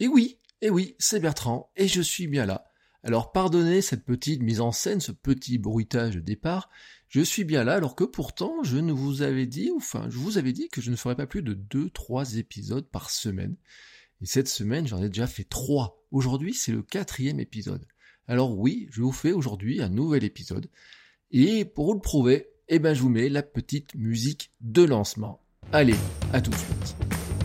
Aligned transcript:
Et 0.00 0.08
oui, 0.08 0.38
et 0.60 0.70
oui, 0.70 0.94
c'est 0.98 1.20
Bertrand, 1.20 1.70
et 1.76 1.88
je 1.88 2.00
suis 2.00 2.26
bien 2.26 2.46
là. 2.46 2.64
Alors 3.04 3.32
pardonnez 3.32 3.80
cette 3.80 4.04
petite 4.04 4.42
mise 4.42 4.60
en 4.60 4.72
scène, 4.72 5.00
ce 5.00 5.12
petit 5.12 5.58
bruitage 5.58 6.16
de 6.16 6.20
départ, 6.20 6.68
je 7.08 7.20
suis 7.20 7.44
bien 7.44 7.64
là 7.64 7.74
alors 7.74 7.94
que 7.94 8.04
pourtant 8.04 8.62
je 8.62 8.76
ne 8.76 8.92
vous 8.92 9.22
avais 9.22 9.46
dit, 9.46 9.70
enfin 9.74 10.06
je 10.10 10.18
vous 10.18 10.36
avais 10.36 10.52
dit 10.52 10.68
que 10.68 10.80
je 10.80 10.90
ne 10.90 10.96
ferais 10.96 11.16
pas 11.16 11.26
plus 11.26 11.42
de 11.42 11.54
2-3 11.54 12.38
épisodes 12.38 12.86
par 12.86 13.10
semaine. 13.10 13.56
Et 14.20 14.26
cette 14.26 14.48
semaine 14.48 14.86
j'en 14.86 15.02
ai 15.02 15.08
déjà 15.08 15.26
fait 15.26 15.44
3. 15.44 16.04
Aujourd'hui 16.10 16.54
c'est 16.54 16.72
le 16.72 16.82
quatrième 16.82 17.40
épisode. 17.40 17.86
Alors 18.26 18.58
oui, 18.58 18.88
je 18.90 19.00
vous 19.00 19.12
fais 19.12 19.32
aujourd'hui 19.32 19.80
un 19.80 19.88
nouvel 19.88 20.22
épisode. 20.24 20.68
Et 21.30 21.64
pour 21.64 21.86
vous 21.86 21.94
le 21.94 22.00
prouver, 22.00 22.50
eh 22.68 22.78
ben 22.78 22.94
je 22.94 23.00
vous 23.00 23.08
mets 23.08 23.28
la 23.28 23.42
petite 23.42 23.94
musique 23.94 24.52
de 24.60 24.82
lancement. 24.82 25.40
Allez, 25.72 25.96
à 26.32 26.40
tout 26.40 26.50
de 26.50 26.56
suite. 26.56 27.37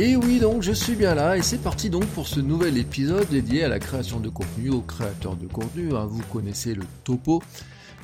Et 0.00 0.14
oui, 0.14 0.38
donc 0.38 0.62
je 0.62 0.70
suis 0.70 0.94
bien 0.94 1.16
là, 1.16 1.36
et 1.36 1.42
c'est 1.42 1.58
parti 1.58 1.90
donc 1.90 2.06
pour 2.10 2.28
ce 2.28 2.38
nouvel 2.38 2.78
épisode 2.78 3.28
dédié 3.30 3.64
à 3.64 3.68
la 3.68 3.80
création 3.80 4.20
de 4.20 4.28
contenu, 4.28 4.70
aux 4.70 4.80
créateurs 4.80 5.34
de 5.34 5.48
contenu, 5.48 5.92
hein, 5.92 6.06
vous 6.06 6.22
connaissez 6.30 6.72
le 6.76 6.84
topo. 7.02 7.42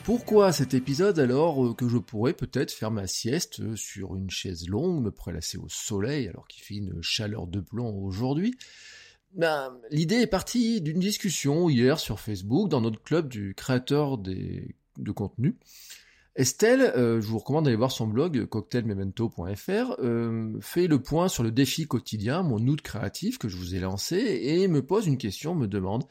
Pourquoi 0.02 0.50
cet 0.50 0.74
épisode 0.74 1.20
alors 1.20 1.64
euh, 1.64 1.72
que 1.72 1.88
je 1.88 1.98
pourrais 1.98 2.32
peut-être 2.32 2.72
faire 2.72 2.90
ma 2.90 3.06
sieste 3.06 3.60
euh, 3.60 3.76
sur 3.76 4.16
une 4.16 4.28
chaise 4.28 4.66
longue, 4.68 5.04
me 5.04 5.12
prélasser 5.12 5.56
au 5.56 5.68
soleil 5.68 6.26
alors 6.26 6.48
qu'il 6.48 6.64
fait 6.64 6.74
une 6.74 7.00
chaleur 7.00 7.46
de 7.46 7.60
plomb 7.60 7.96
aujourd'hui? 8.02 8.56
Ben, 9.32 9.72
L'idée 9.92 10.16
est 10.16 10.26
partie 10.26 10.80
d'une 10.80 10.98
discussion 10.98 11.68
hier 11.68 12.00
sur 12.00 12.18
Facebook 12.18 12.68
dans 12.68 12.80
notre 12.80 13.04
club 13.04 13.28
du 13.28 13.54
créateur 13.54 14.18
de 14.18 15.12
contenu. 15.14 15.56
Estelle, 16.36 16.80
euh, 16.96 17.20
je 17.20 17.26
vous 17.28 17.38
recommande 17.38 17.64
d'aller 17.64 17.76
voir 17.76 17.92
son 17.92 18.08
blog 18.08 18.46
cocktailmemento.fr, 18.46 19.96
euh, 20.00 20.52
fait 20.60 20.88
le 20.88 21.00
point 21.00 21.28
sur 21.28 21.44
le 21.44 21.52
défi 21.52 21.86
quotidien, 21.86 22.42
mon 22.42 22.58
août 22.66 22.82
créatif 22.82 23.38
que 23.38 23.48
je 23.48 23.56
vous 23.56 23.76
ai 23.76 23.78
lancé, 23.78 24.16
et 24.16 24.66
me 24.66 24.84
pose 24.84 25.06
une 25.06 25.16
question, 25.16 25.54
me 25.54 25.68
demande. 25.68 26.04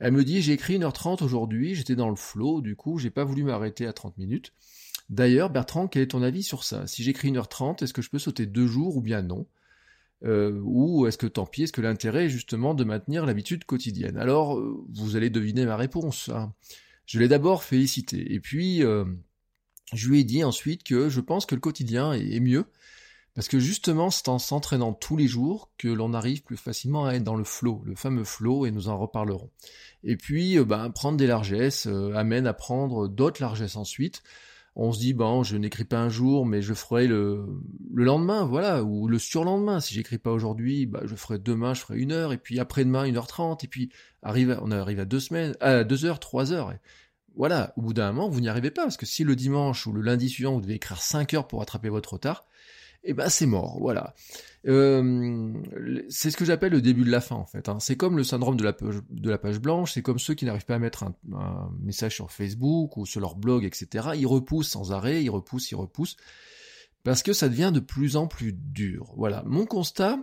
Elle 0.00 0.12
me 0.12 0.24
dit 0.24 0.42
j'ai 0.42 0.54
écrit 0.54 0.78
1h30 0.78 1.22
aujourd'hui, 1.22 1.76
j'étais 1.76 1.94
dans 1.94 2.10
le 2.10 2.16
flow, 2.16 2.62
du 2.62 2.74
coup 2.74 2.98
j'ai 2.98 3.10
pas 3.10 3.22
voulu 3.22 3.44
m'arrêter 3.44 3.86
à 3.86 3.92
30 3.92 4.18
minutes. 4.18 4.52
D'ailleurs, 5.08 5.50
Bertrand, 5.50 5.86
quel 5.86 6.02
est 6.02 6.08
ton 6.08 6.22
avis 6.22 6.42
sur 6.42 6.64
ça? 6.64 6.86
Si 6.88 7.04
j'écris 7.04 7.30
1h30, 7.30 7.84
est-ce 7.84 7.92
que 7.92 8.02
je 8.02 8.10
peux 8.10 8.18
sauter 8.18 8.46
deux 8.46 8.66
jours 8.66 8.96
ou 8.96 9.00
bien 9.00 9.22
non? 9.22 9.46
Euh, 10.24 10.60
Ou 10.64 11.06
est-ce 11.06 11.16
que 11.16 11.26
tant 11.26 11.46
pis, 11.46 11.62
est-ce 11.62 11.72
que 11.72 11.80
l'intérêt 11.80 12.26
est 12.26 12.28
justement 12.28 12.74
de 12.74 12.84
maintenir 12.84 13.24
l'habitude 13.24 13.64
quotidienne? 13.64 14.18
Alors, 14.18 14.58
euh, 14.58 14.84
vous 14.92 15.16
allez 15.16 15.30
deviner 15.30 15.64
ma 15.64 15.76
réponse. 15.76 16.28
Hein. 16.28 16.52
Je 17.06 17.18
l'ai 17.18 17.28
d'abord 17.28 17.64
félicité, 17.64 18.34
et 18.34 18.38
puis 18.38 18.84
je 19.92 20.08
lui 20.08 20.20
ai 20.20 20.24
dit 20.24 20.44
ensuite 20.44 20.82
que 20.84 21.08
je 21.08 21.20
pense 21.20 21.46
que 21.46 21.54
le 21.54 21.60
quotidien 21.60 22.12
est 22.12 22.40
mieux, 22.40 22.64
parce 23.34 23.48
que 23.48 23.58
justement 23.58 24.10
c'est 24.10 24.28
en 24.28 24.38
s'entraînant 24.38 24.92
tous 24.92 25.16
les 25.16 25.28
jours 25.28 25.70
que 25.78 25.88
l'on 25.88 26.14
arrive 26.14 26.42
plus 26.42 26.56
facilement 26.56 27.06
à 27.06 27.14
être 27.14 27.24
dans 27.24 27.36
le 27.36 27.44
flow, 27.44 27.82
le 27.84 27.94
fameux 27.94 28.24
flow, 28.24 28.66
et 28.66 28.70
nous 28.70 28.88
en 28.88 28.98
reparlerons. 28.98 29.50
Et 30.04 30.16
puis, 30.16 30.58
euh, 30.58 30.64
ben, 30.64 30.90
prendre 30.90 31.16
des 31.16 31.26
largesses 31.26 31.86
euh, 31.86 32.14
amène 32.14 32.46
à 32.46 32.54
prendre 32.54 33.08
d'autres 33.08 33.42
largesses 33.42 33.76
ensuite. 33.76 34.22
On 34.76 34.92
se 34.92 35.00
dit, 35.00 35.14
bon, 35.14 35.42
je 35.42 35.56
n'écris 35.56 35.84
pas 35.84 35.98
un 35.98 36.08
jour, 36.08 36.46
mais 36.46 36.62
je 36.62 36.74
ferai 36.74 37.06
le, 37.06 37.44
le 37.92 38.04
lendemain, 38.04 38.44
voilà, 38.44 38.84
ou 38.84 39.08
le 39.08 39.18
surlendemain. 39.18 39.80
Si 39.80 39.94
j'écris 39.94 40.18
pas 40.18 40.30
aujourd'hui, 40.30 40.86
bah, 40.86 41.02
je 41.04 41.16
ferai 41.16 41.38
demain, 41.38 41.74
je 41.74 41.80
ferai 41.80 41.98
une 41.98 42.12
heure, 42.12 42.32
et 42.32 42.38
puis 42.38 42.60
après-demain, 42.60 43.04
une 43.04 43.16
heure 43.16 43.26
trente, 43.26 43.64
et 43.64 43.68
puis 43.68 43.90
arrive, 44.22 44.58
on 44.62 44.70
arrive 44.70 45.00
à 45.00 45.04
deux 45.04 45.20
semaines, 45.20 45.56
à 45.60 45.82
deux 45.84 46.04
heures, 46.04 46.20
trois 46.20 46.52
heures. 46.52 46.72
Voilà, 47.36 47.72
au 47.76 47.82
bout 47.82 47.94
d'un 47.94 48.12
moment, 48.12 48.28
vous 48.28 48.40
n'y 48.40 48.48
arrivez 48.48 48.70
pas, 48.70 48.82
parce 48.82 48.96
que 48.96 49.06
si 49.06 49.24
le 49.24 49.36
dimanche 49.36 49.86
ou 49.86 49.92
le 49.92 50.00
lundi 50.00 50.28
suivant, 50.28 50.54
vous 50.54 50.60
devez 50.60 50.74
écrire 50.74 51.00
5 51.00 51.34
heures 51.34 51.48
pour 51.48 51.60
rattraper 51.60 51.88
votre 51.88 52.14
retard, 52.14 52.46
eh 53.02 53.14
ben 53.14 53.28
c'est 53.28 53.46
mort, 53.46 53.78
voilà. 53.80 54.14
Euh, 54.66 55.54
c'est 56.10 56.30
ce 56.30 56.36
que 56.36 56.44
j'appelle 56.44 56.72
le 56.72 56.82
début 56.82 57.04
de 57.04 57.10
la 57.10 57.22
fin, 57.22 57.36
en 57.36 57.46
fait. 57.46 57.68
Hein. 57.70 57.78
C'est 57.80 57.96
comme 57.96 58.18
le 58.18 58.24
syndrome 58.24 58.58
de 58.58 59.30
la 59.30 59.38
page, 59.38 59.58
blanche, 59.58 59.92
c'est 59.94 60.02
comme 60.02 60.18
ceux 60.18 60.34
qui 60.34 60.44
n'arrivent 60.44 60.66
pas 60.66 60.74
à 60.74 60.78
mettre 60.78 61.04
un, 61.04 61.14
un, 61.32 61.70
message 61.80 62.16
sur 62.16 62.30
Facebook 62.30 62.98
ou 62.98 63.06
sur 63.06 63.20
leur 63.20 63.36
blog, 63.36 63.64
etc. 63.64 64.10
Ils 64.16 64.26
repoussent 64.26 64.68
sans 64.68 64.92
arrêt, 64.92 65.22
ils 65.22 65.30
repoussent, 65.30 65.70
ils 65.70 65.76
repoussent, 65.76 66.16
parce 67.02 67.22
que 67.22 67.32
ça 67.32 67.48
devient 67.48 67.70
de 67.72 67.80
plus 67.80 68.16
en 68.16 68.26
plus 68.26 68.52
dur. 68.52 69.14
Voilà, 69.16 69.42
mon 69.46 69.64
constat 69.64 70.18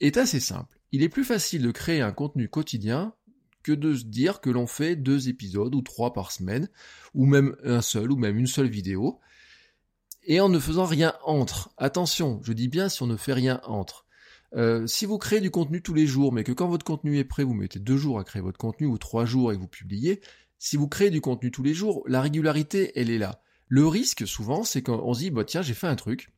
est 0.00 0.16
assez 0.16 0.40
simple. 0.40 0.80
Il 0.90 1.02
est 1.02 1.08
plus 1.08 1.24
facile 1.24 1.62
de 1.62 1.70
créer 1.70 2.00
un 2.00 2.12
contenu 2.12 2.48
quotidien 2.48 3.14
que 3.62 3.72
de 3.72 3.94
se 3.94 4.04
dire 4.04 4.40
que 4.40 4.50
l'on 4.50 4.66
fait 4.66 4.96
deux 4.96 5.28
épisodes 5.28 5.74
ou 5.74 5.82
trois 5.82 6.12
par 6.12 6.32
semaine, 6.32 6.68
ou 7.14 7.26
même 7.26 7.56
un 7.64 7.80
seul, 7.80 8.10
ou 8.12 8.16
même 8.16 8.38
une 8.38 8.46
seule 8.46 8.68
vidéo, 8.68 9.20
et 10.24 10.40
en 10.40 10.48
ne 10.48 10.58
faisant 10.58 10.84
rien 10.84 11.14
entre. 11.24 11.72
Attention, 11.76 12.40
je 12.42 12.52
dis 12.52 12.68
bien 12.68 12.88
si 12.88 13.02
on 13.02 13.06
ne 13.06 13.16
fait 13.16 13.32
rien 13.32 13.60
entre. 13.64 14.06
Euh, 14.54 14.86
si 14.86 15.06
vous 15.06 15.18
créez 15.18 15.40
du 15.40 15.50
contenu 15.50 15.82
tous 15.82 15.94
les 15.94 16.06
jours, 16.06 16.32
mais 16.32 16.44
que 16.44 16.52
quand 16.52 16.68
votre 16.68 16.84
contenu 16.84 17.18
est 17.18 17.24
prêt, 17.24 17.42
vous 17.42 17.54
mettez 17.54 17.78
deux 17.78 17.96
jours 17.96 18.18
à 18.18 18.24
créer 18.24 18.42
votre 18.42 18.58
contenu 18.58 18.86
ou 18.86 18.98
trois 18.98 19.24
jours 19.24 19.52
et 19.52 19.56
vous 19.56 19.68
publiez, 19.68 20.20
si 20.58 20.76
vous 20.76 20.88
créez 20.88 21.10
du 21.10 21.20
contenu 21.20 21.50
tous 21.50 21.62
les 21.62 21.74
jours, 21.74 22.04
la 22.06 22.20
régularité, 22.20 22.92
elle 22.94 23.10
est 23.10 23.18
là. 23.18 23.42
Le 23.66 23.86
risque, 23.86 24.26
souvent, 24.26 24.64
c'est 24.64 24.82
qu'on 24.82 25.14
se 25.14 25.20
dit, 25.20 25.30
bah 25.30 25.44
tiens, 25.44 25.62
j'ai 25.62 25.74
fait 25.74 25.86
un 25.86 25.96
truc, 25.96 26.30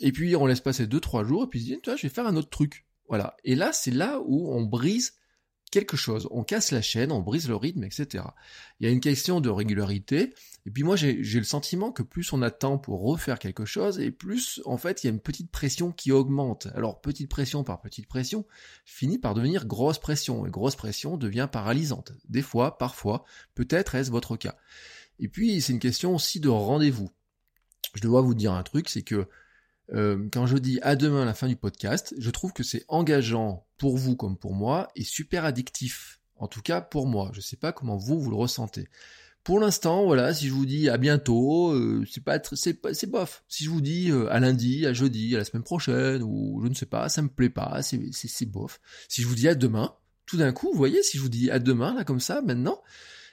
et 0.00 0.10
puis 0.12 0.34
on 0.34 0.46
laisse 0.46 0.60
passer 0.60 0.86
deux, 0.86 1.00
trois 1.00 1.24
jours, 1.24 1.44
et 1.44 1.46
puis 1.46 1.60
on 1.60 1.62
se 1.62 1.68
dit, 1.68 1.80
tiens, 1.82 1.96
je 1.96 2.02
vais 2.02 2.08
faire 2.12 2.26
un 2.26 2.36
autre 2.36 2.50
truc. 2.50 2.84
Voilà. 3.08 3.36
Et 3.44 3.54
là, 3.54 3.72
c'est 3.72 3.90
là 3.90 4.20
où 4.24 4.52
on 4.52 4.64
brise 4.64 5.14
quelque 5.70 5.96
chose, 5.96 6.28
on 6.30 6.42
casse 6.42 6.72
la 6.72 6.82
chaîne, 6.82 7.12
on 7.12 7.20
brise 7.20 7.48
le 7.48 7.56
rythme, 7.56 7.84
etc. 7.84 8.24
Il 8.78 8.86
y 8.86 8.90
a 8.90 8.92
une 8.92 9.00
question 9.00 9.40
de 9.40 9.48
régularité, 9.48 10.34
et 10.66 10.70
puis 10.70 10.82
moi 10.82 10.96
j'ai 10.96 11.14
le 11.14 11.44
sentiment 11.44 11.92
que 11.92 12.02
plus 12.02 12.32
on 12.32 12.42
attend 12.42 12.78
pour 12.78 13.02
refaire 13.02 13.38
quelque 13.38 13.64
chose, 13.64 14.00
et 14.00 14.10
plus 14.10 14.60
en 14.64 14.76
fait 14.76 15.02
il 15.02 15.06
y 15.06 15.10
a 15.10 15.12
une 15.12 15.20
petite 15.20 15.50
pression 15.50 15.92
qui 15.92 16.12
augmente. 16.12 16.68
Alors 16.74 17.00
petite 17.00 17.30
pression 17.30 17.64
par 17.64 17.80
petite 17.80 18.08
pression 18.08 18.46
finit 18.84 19.18
par 19.18 19.34
devenir 19.34 19.66
grosse 19.66 19.98
pression, 19.98 20.46
et 20.46 20.50
grosse 20.50 20.76
pression 20.76 21.16
devient 21.16 21.48
paralysante. 21.50 22.12
Des 22.28 22.42
fois, 22.42 22.78
parfois, 22.78 23.24
peut-être 23.54 23.94
est-ce 23.94 24.10
votre 24.10 24.36
cas. 24.36 24.56
Et 25.18 25.28
puis 25.28 25.60
c'est 25.60 25.72
une 25.72 25.78
question 25.78 26.14
aussi 26.14 26.40
de 26.40 26.48
rendez-vous. 26.48 27.10
Je 27.94 28.02
dois 28.02 28.22
vous 28.22 28.34
dire 28.34 28.52
un 28.52 28.62
truc, 28.62 28.88
c'est 28.88 29.02
que 29.02 29.28
euh, 29.92 30.28
quand 30.32 30.46
je 30.46 30.56
dis 30.56 30.78
à 30.82 30.96
demain 30.96 31.24
la 31.24 31.34
fin 31.34 31.48
du 31.48 31.56
podcast, 31.56 32.14
je 32.18 32.30
trouve 32.30 32.52
que 32.52 32.62
c'est 32.62 32.84
engageant 32.88 33.66
pour 33.78 33.96
vous 33.96 34.16
comme 34.16 34.36
pour 34.36 34.54
moi 34.54 34.88
et 34.94 35.04
super 35.04 35.44
addictif. 35.44 36.20
En 36.36 36.48
tout 36.48 36.62
cas 36.62 36.80
pour 36.80 37.06
moi. 37.06 37.30
Je 37.34 37.40
sais 37.40 37.56
pas 37.56 37.72
comment 37.72 37.96
vous 37.96 38.20
vous 38.20 38.30
le 38.30 38.36
ressentez. 38.36 38.88
Pour 39.42 39.58
l'instant, 39.58 40.04
voilà, 40.04 40.34
si 40.34 40.48
je 40.48 40.52
vous 40.52 40.66
dis 40.66 40.90
à 40.90 40.98
bientôt, 40.98 41.72
euh, 41.72 42.04
c'est 42.10 42.22
pas 42.22 42.38
c'est 42.52 42.78
c'est 42.92 43.10
bof. 43.10 43.42
Si 43.48 43.64
je 43.64 43.70
vous 43.70 43.80
dis 43.80 44.10
euh, 44.10 44.30
à 44.30 44.38
lundi, 44.38 44.86
à 44.86 44.92
jeudi, 44.92 45.34
à 45.34 45.38
la 45.38 45.44
semaine 45.44 45.62
prochaine 45.62 46.22
ou 46.22 46.60
je 46.62 46.68
ne 46.68 46.74
sais 46.74 46.86
pas, 46.86 47.08
ça 47.08 47.22
me 47.22 47.28
plaît 47.28 47.48
pas, 47.48 47.80
c'est 47.82 48.00
c'est 48.12 48.46
bof. 48.46 48.80
Si 49.08 49.22
je 49.22 49.26
vous 49.26 49.34
dis 49.34 49.48
à 49.48 49.54
demain, 49.54 49.94
tout 50.26 50.36
d'un 50.36 50.52
coup, 50.52 50.70
vous 50.70 50.78
voyez, 50.78 51.02
si 51.02 51.16
je 51.16 51.22
vous 51.22 51.30
dis 51.30 51.50
à 51.50 51.58
demain 51.58 51.94
là 51.94 52.04
comme 52.04 52.20
ça 52.20 52.42
maintenant, 52.42 52.82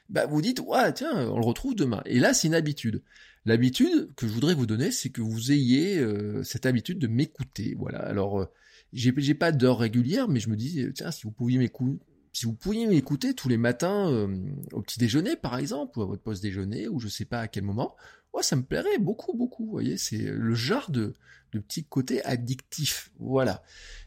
bah 0.09 0.25
vous 0.25 0.41
dites 0.41 0.61
ouais 0.61 0.93
tiens, 0.93 1.29
on 1.29 1.39
le 1.39 1.45
retrouve 1.45 1.75
demain. 1.75 2.01
Et 2.05 2.19
là, 2.19 2.33
c'est 2.33 2.47
une 2.47 2.55
habitude. 2.55 3.03
L'habitude 3.47 4.13
que 4.17 4.27
je 4.27 4.33
voudrais 4.33 4.53
vous 4.53 4.65
donner, 4.65 4.91
c'est 4.91 5.09
que 5.09 5.21
vous 5.21 5.53
ayez 5.53 5.99
euh, 5.99 6.43
cette 6.43 6.65
habitude 6.65 6.99
de 6.99 7.07
m'écouter. 7.07 7.75
Voilà. 7.79 7.99
Alors, 7.99 8.41
euh, 8.41 8.45
j'ai, 8.91 9.13
pas 9.35 9.53
d'heure 9.53 9.79
régulière, 9.79 10.27
mais 10.27 10.41
je 10.41 10.49
me 10.49 10.57
dis, 10.57 10.85
tiens, 10.93 11.11
si 11.11 11.23
vous 11.23 11.31
pouviez 11.31 11.57
m'écouter, 11.57 11.97
si 12.33 12.45
vous 12.45 12.53
pouviez 12.53 12.87
m'écouter 12.87 13.33
tous 13.33 13.47
les 13.47 13.55
matins 13.55 14.11
euh, 14.11 14.27
au 14.73 14.81
petit 14.81 14.99
déjeuner, 14.99 15.37
par 15.37 15.57
exemple, 15.57 15.97
ou 15.97 16.01
à 16.01 16.05
votre 16.05 16.21
poste 16.21 16.43
déjeuner, 16.43 16.89
ou 16.89 16.99
je 16.99 17.07
sais 17.07 17.23
pas 17.23 17.39
à 17.39 17.47
quel 17.47 17.63
moment, 17.63 17.95
ouais, 18.33 18.43
ça 18.43 18.57
me 18.57 18.63
plairait 18.63 18.99
beaucoup, 18.99 19.33
beaucoup. 19.33 19.63
Vous 19.63 19.71
voyez, 19.71 19.97
c'est 19.97 20.23
le 20.23 20.53
genre 20.53 20.91
de, 20.91 21.13
petit 21.51 21.85
côté 21.85 22.21
addictif. 22.25 23.11
Voilà. 23.17 23.63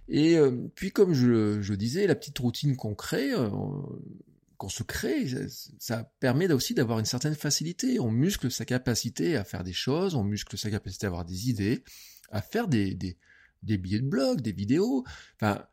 Et 0.09 0.39
puis, 0.75 0.93
comme 0.93 1.15
je, 1.15 1.63
je 1.63 1.75
disais, 1.75 2.07
la 2.07 2.15
petite 2.15 2.39
routine 2.39 2.77
qu'on 2.77 2.95
crée, 2.95 3.33
qu'on 4.61 4.69
se 4.69 4.83
crée, 4.83 5.27
ça 5.79 6.05
permet 6.21 6.53
aussi 6.53 6.75
d'avoir 6.75 6.99
une 6.99 7.07
certaine 7.07 7.35
facilité. 7.35 7.99
On 7.99 8.11
muscle 8.11 8.51
sa 8.51 8.67
capacité 8.67 9.35
à 9.37 9.43
faire 9.43 9.65
des 9.65 9.73
choses, 9.73 10.15
on 10.15 10.23
muscle 10.23 10.59
sa 10.59 10.71
capacité 10.71 11.07
à 11.07 11.09
avoir 11.09 11.25
des 11.25 11.49
idées, 11.49 11.83
à 12.31 12.43
faire 12.43 12.69
des, 12.69 12.95
billets 13.63 14.01
de 14.01 14.07
blog, 14.07 14.43
des 14.43 14.53
vidéos. 14.53 15.03
Enfin, 15.37 15.65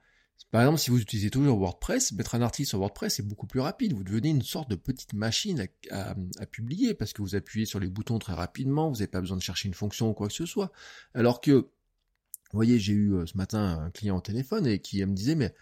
Par 0.52 0.62
exemple, 0.62 0.80
si 0.80 0.90
vous 0.90 1.02
utilisez 1.02 1.30
toujours 1.30 1.58
WordPress, 1.58 2.14
mettre 2.14 2.36
un 2.36 2.42
article 2.42 2.70
sur 2.70 2.80
WordPress 2.80 3.20
est 3.20 3.24
beaucoup 3.24 3.46
plus 3.46 3.60
rapide. 3.60 3.92
Vous 3.92 4.06
devenez 4.06 4.30
une 4.30 4.42
sorte 4.42 4.70
de 4.70 4.76
petite 4.76 5.12
machine 5.12 5.68
à, 5.92 6.16
publier 6.46 6.94
parce 6.94 7.12
que 7.12 7.22
vous 7.22 7.36
appuyez 7.36 7.66
sur 7.66 7.82
les 7.82 7.90
boutons 7.90 8.20
très 8.20 8.34
rapidement, 8.34 8.88
vous 8.88 8.96
n'avez 8.96 9.08
pas 9.08 9.20
besoin 9.20 9.36
de 9.36 9.44
chercher 9.44 9.68
une 9.68 9.74
fonction 9.74 10.12
ou 10.12 10.14
quoi 10.14 10.30
que 10.30 10.34
ce 10.34 10.46
soit. 10.46 10.72
Alors 11.14 11.42
que, 11.42 11.52
vous 11.52 12.54
voyez, 12.54 12.80
j'ai 12.80 12.94
eu 12.94 13.16
euh, 13.16 13.26
ce 13.26 13.36
matin 13.36 13.82
un 13.82 13.92
client 13.92 14.16
au 14.16 14.22
téléphone 14.22 14.66
et 14.66 14.80
qui 14.80 15.06
me 15.06 15.14
disait, 15.14 15.36
mais 15.36 15.54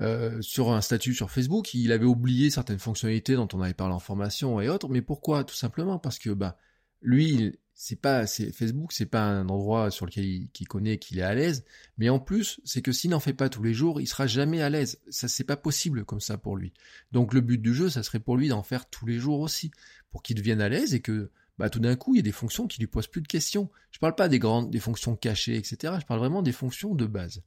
euh, 0.00 0.40
sur 0.42 0.72
un 0.72 0.80
statut 0.80 1.14
sur 1.14 1.30
Facebook, 1.30 1.74
il 1.74 1.92
avait 1.92 2.04
oublié 2.04 2.50
certaines 2.50 2.78
fonctionnalités 2.78 3.34
dont 3.34 3.48
on 3.52 3.62
avait 3.62 3.74
parlé 3.74 3.94
en 3.94 3.98
formation 3.98 4.60
et 4.60 4.68
autres. 4.68 4.88
Mais 4.88 5.02
pourquoi? 5.02 5.44
Tout 5.44 5.54
simplement 5.54 5.98
parce 5.98 6.18
que, 6.18 6.30
bah, 6.30 6.56
lui, 7.02 7.58
c'est 7.80 7.94
pas 7.94 8.26
c'est 8.26 8.50
Facebook 8.50 8.92
c'est 8.92 9.06
pas 9.06 9.22
un 9.22 9.48
endroit 9.48 9.92
sur 9.92 10.04
lequel 10.04 10.24
il, 10.24 10.66
connaît 10.66 10.98
qu'il 10.98 11.20
est 11.20 11.22
à 11.22 11.32
l'aise. 11.32 11.64
Mais 11.96 12.08
en 12.08 12.18
plus 12.18 12.60
c'est 12.64 12.82
que 12.82 12.90
s'il 12.90 13.10
n'en 13.10 13.20
fait 13.20 13.34
pas 13.34 13.48
tous 13.48 13.62
les 13.62 13.72
jours 13.72 14.00
il 14.00 14.08
sera 14.08 14.26
jamais 14.26 14.60
à 14.62 14.68
l'aise. 14.68 15.00
Ça 15.10 15.28
c'est 15.28 15.44
pas 15.44 15.56
possible 15.56 16.04
comme 16.04 16.20
ça 16.20 16.38
pour 16.38 16.56
lui. 16.56 16.72
Donc 17.12 17.32
le 17.32 17.40
but 17.40 17.62
du 17.62 17.72
jeu 17.72 17.88
ça 17.88 18.02
serait 18.02 18.18
pour 18.18 18.36
lui 18.36 18.48
d'en 18.48 18.64
faire 18.64 18.90
tous 18.90 19.06
les 19.06 19.20
jours 19.20 19.38
aussi 19.38 19.70
pour 20.10 20.24
qu'il 20.24 20.34
devienne 20.34 20.60
à 20.60 20.68
l'aise 20.68 20.92
et 20.92 21.00
que 21.00 21.30
bah 21.56 21.70
tout 21.70 21.78
d'un 21.78 21.94
coup 21.94 22.14
il 22.14 22.18
y 22.18 22.20
a 22.20 22.22
des 22.22 22.32
fonctions 22.32 22.66
qui 22.66 22.80
lui 22.80 22.88
posent 22.88 23.06
plus 23.06 23.22
de 23.22 23.28
questions. 23.28 23.70
Je 23.92 24.00
parle 24.00 24.16
pas 24.16 24.28
des 24.28 24.40
grandes 24.40 24.72
des 24.72 24.80
fonctions 24.80 25.14
cachées 25.14 25.54
etc 25.54 25.94
je 26.00 26.04
parle 26.04 26.18
vraiment 26.18 26.42
des 26.42 26.50
fonctions 26.50 26.96
de 26.96 27.06
base 27.06 27.44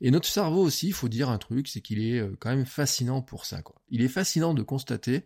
et 0.00 0.10
notre 0.10 0.28
cerveau 0.28 0.62
aussi 0.62 0.88
il 0.88 0.94
faut 0.94 1.08
dire 1.08 1.28
un 1.30 1.38
truc 1.38 1.68
c'est 1.68 1.80
qu'il 1.80 2.04
est 2.04 2.20
euh, 2.20 2.36
quand 2.38 2.50
même 2.50 2.66
fascinant 2.66 3.22
pour 3.22 3.44
ça 3.44 3.62
il 3.90 4.02
est 4.02 4.08
fascinant 4.08 4.54
de 4.54 4.62
constater 4.62 5.24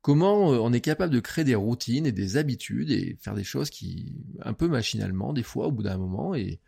Comment 0.00 0.52
euh, 0.52 0.58
on 0.58 0.72
est 0.72 0.80
capable 0.80 1.12
de 1.12 1.20
créer 1.20 1.44
des 1.44 1.54
routines 1.54 2.06
et 2.06 2.12
des 2.12 2.36
habitudes 2.36 2.90
et 2.90 3.18
faire 3.20 3.34
des 3.34 3.44
choses 3.44 3.70
qui, 3.70 4.14
un 4.40 4.52
peu 4.52 4.68
machinalement, 4.68 5.32
des 5.32 5.42
fois, 5.42 5.66
au 5.66 5.72
bout 5.72 5.82
d'un 5.82 5.98
moment, 5.98 6.34
et 6.34 6.60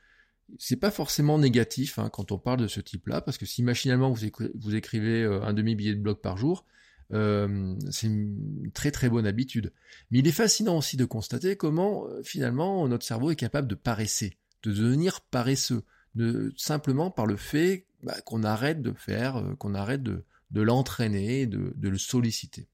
c'est 0.58 0.76
pas 0.76 0.90
forcément 0.90 1.38
négatif 1.38 1.98
hein, 1.98 2.10
quand 2.12 2.32
on 2.32 2.38
parle 2.38 2.60
de 2.60 2.66
ce 2.66 2.80
type-là, 2.80 3.20
parce 3.20 3.38
que 3.38 3.46
si 3.46 3.62
machinalement 3.62 4.10
vous, 4.10 4.74
écrivez 4.74 5.22
euh, 5.22 5.42
un 5.42 5.52
demi-billet 5.52 5.94
de 5.94 6.00
blog 6.00 6.20
par 6.20 6.36
jour, 6.36 6.66
c'est 7.12 8.06
une 8.06 8.70
très 8.72 8.92
très 8.92 9.08
bonne 9.08 9.26
habitude. 9.26 9.72
Mais 10.10 10.20
il 10.20 10.28
est 10.28 10.32
fascinant 10.32 10.78
aussi 10.78 10.96
de 10.96 11.04
constater 11.04 11.56
comment 11.56 12.06
finalement 12.22 12.86
notre 12.86 13.04
cerveau 13.04 13.32
est 13.32 13.36
capable 13.36 13.66
de 13.66 13.74
paresser, 13.74 14.36
de 14.62 14.70
devenir 14.70 15.20
paresseux, 15.22 15.82
de, 16.14 16.52
simplement 16.56 17.10
par 17.10 17.26
le 17.26 17.36
fait 17.36 17.86
bah, 18.02 18.20
qu'on 18.22 18.42
arrête 18.42 18.82
de 18.82 18.92
faire, 18.92 19.42
qu'on 19.58 19.74
arrête 19.74 20.02
de, 20.02 20.24
l'entraîner, 20.52 21.46
de 21.46 21.88
le 21.88 21.98
solliciter. 21.98 22.68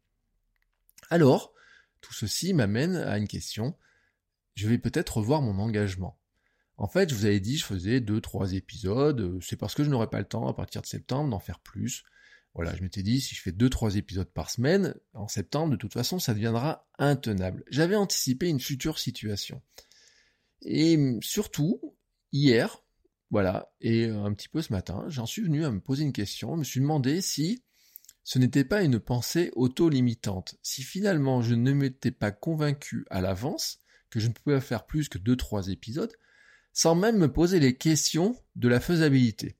Alors, 1.10 1.52
tout 2.00 2.14
ceci 2.14 2.54
m'amène 2.54 2.96
à 2.96 3.18
une 3.18 3.28
question. 3.28 3.76
Je 4.54 4.68
vais 4.68 4.78
peut-être 4.78 5.18
revoir 5.18 5.42
mon 5.42 5.58
engagement. 5.58 6.18
En 6.78 6.88
fait, 6.88 7.08
je 7.08 7.14
vous 7.14 7.24
avais 7.24 7.40
dit, 7.40 7.56
je 7.56 7.64
faisais 7.64 8.00
deux, 8.00 8.20
trois 8.20 8.52
épisodes. 8.52 9.38
C'est 9.42 9.56
parce 9.56 9.74
que 9.74 9.82
je 9.82 9.90
n'aurais 9.90 10.10
pas 10.10 10.18
le 10.18 10.26
temps 10.26 10.46
à 10.46 10.54
partir 10.54 10.82
de 10.82 10.86
septembre 10.86 11.30
d'en 11.30 11.38
faire 11.38 11.60
plus. 11.60 12.04
Voilà, 12.54 12.74
je 12.74 12.82
m'étais 12.82 13.02
dit, 13.02 13.20
si 13.20 13.34
je 13.34 13.42
fais 13.42 13.52
deux, 13.52 13.68
trois 13.68 13.96
épisodes 13.96 14.30
par 14.30 14.50
semaine, 14.50 14.94
en 15.14 15.28
septembre, 15.28 15.72
de 15.72 15.76
toute 15.76 15.92
façon, 15.92 16.18
ça 16.18 16.32
deviendra 16.32 16.86
intenable. 16.98 17.64
J'avais 17.70 17.96
anticipé 17.96 18.48
une 18.48 18.60
future 18.60 18.98
situation. 18.98 19.62
Et 20.62 21.18
surtout, 21.20 21.96
hier, 22.32 22.82
voilà, 23.30 23.72
et 23.80 24.06
un 24.06 24.32
petit 24.32 24.48
peu 24.48 24.62
ce 24.62 24.72
matin, 24.72 25.04
j'en 25.08 25.26
suis 25.26 25.42
venu 25.42 25.64
à 25.64 25.70
me 25.70 25.80
poser 25.80 26.04
une 26.04 26.12
question. 26.12 26.54
Je 26.54 26.58
me 26.60 26.64
suis 26.64 26.80
demandé 26.80 27.20
si 27.20 27.62
ce 28.22 28.38
n'était 28.38 28.64
pas 28.64 28.82
une 28.82 29.00
pensée 29.00 29.50
auto-limitante. 29.54 30.56
Si 30.62 30.82
finalement 30.82 31.42
je 31.42 31.54
ne 31.54 31.72
m'étais 31.72 32.10
pas 32.10 32.30
convaincu 32.30 33.04
à 33.10 33.20
l'avance 33.20 33.80
que 34.10 34.20
je 34.20 34.28
ne 34.28 34.32
pouvais 34.32 34.60
faire 34.60 34.86
plus 34.86 35.08
que 35.08 35.18
2-3 35.18 35.70
épisodes, 35.70 36.12
sans 36.72 36.94
même 36.94 37.18
me 37.18 37.32
poser 37.32 37.58
les 37.58 37.76
questions 37.76 38.36
de 38.54 38.68
la 38.68 38.80
faisabilité. 38.80 39.56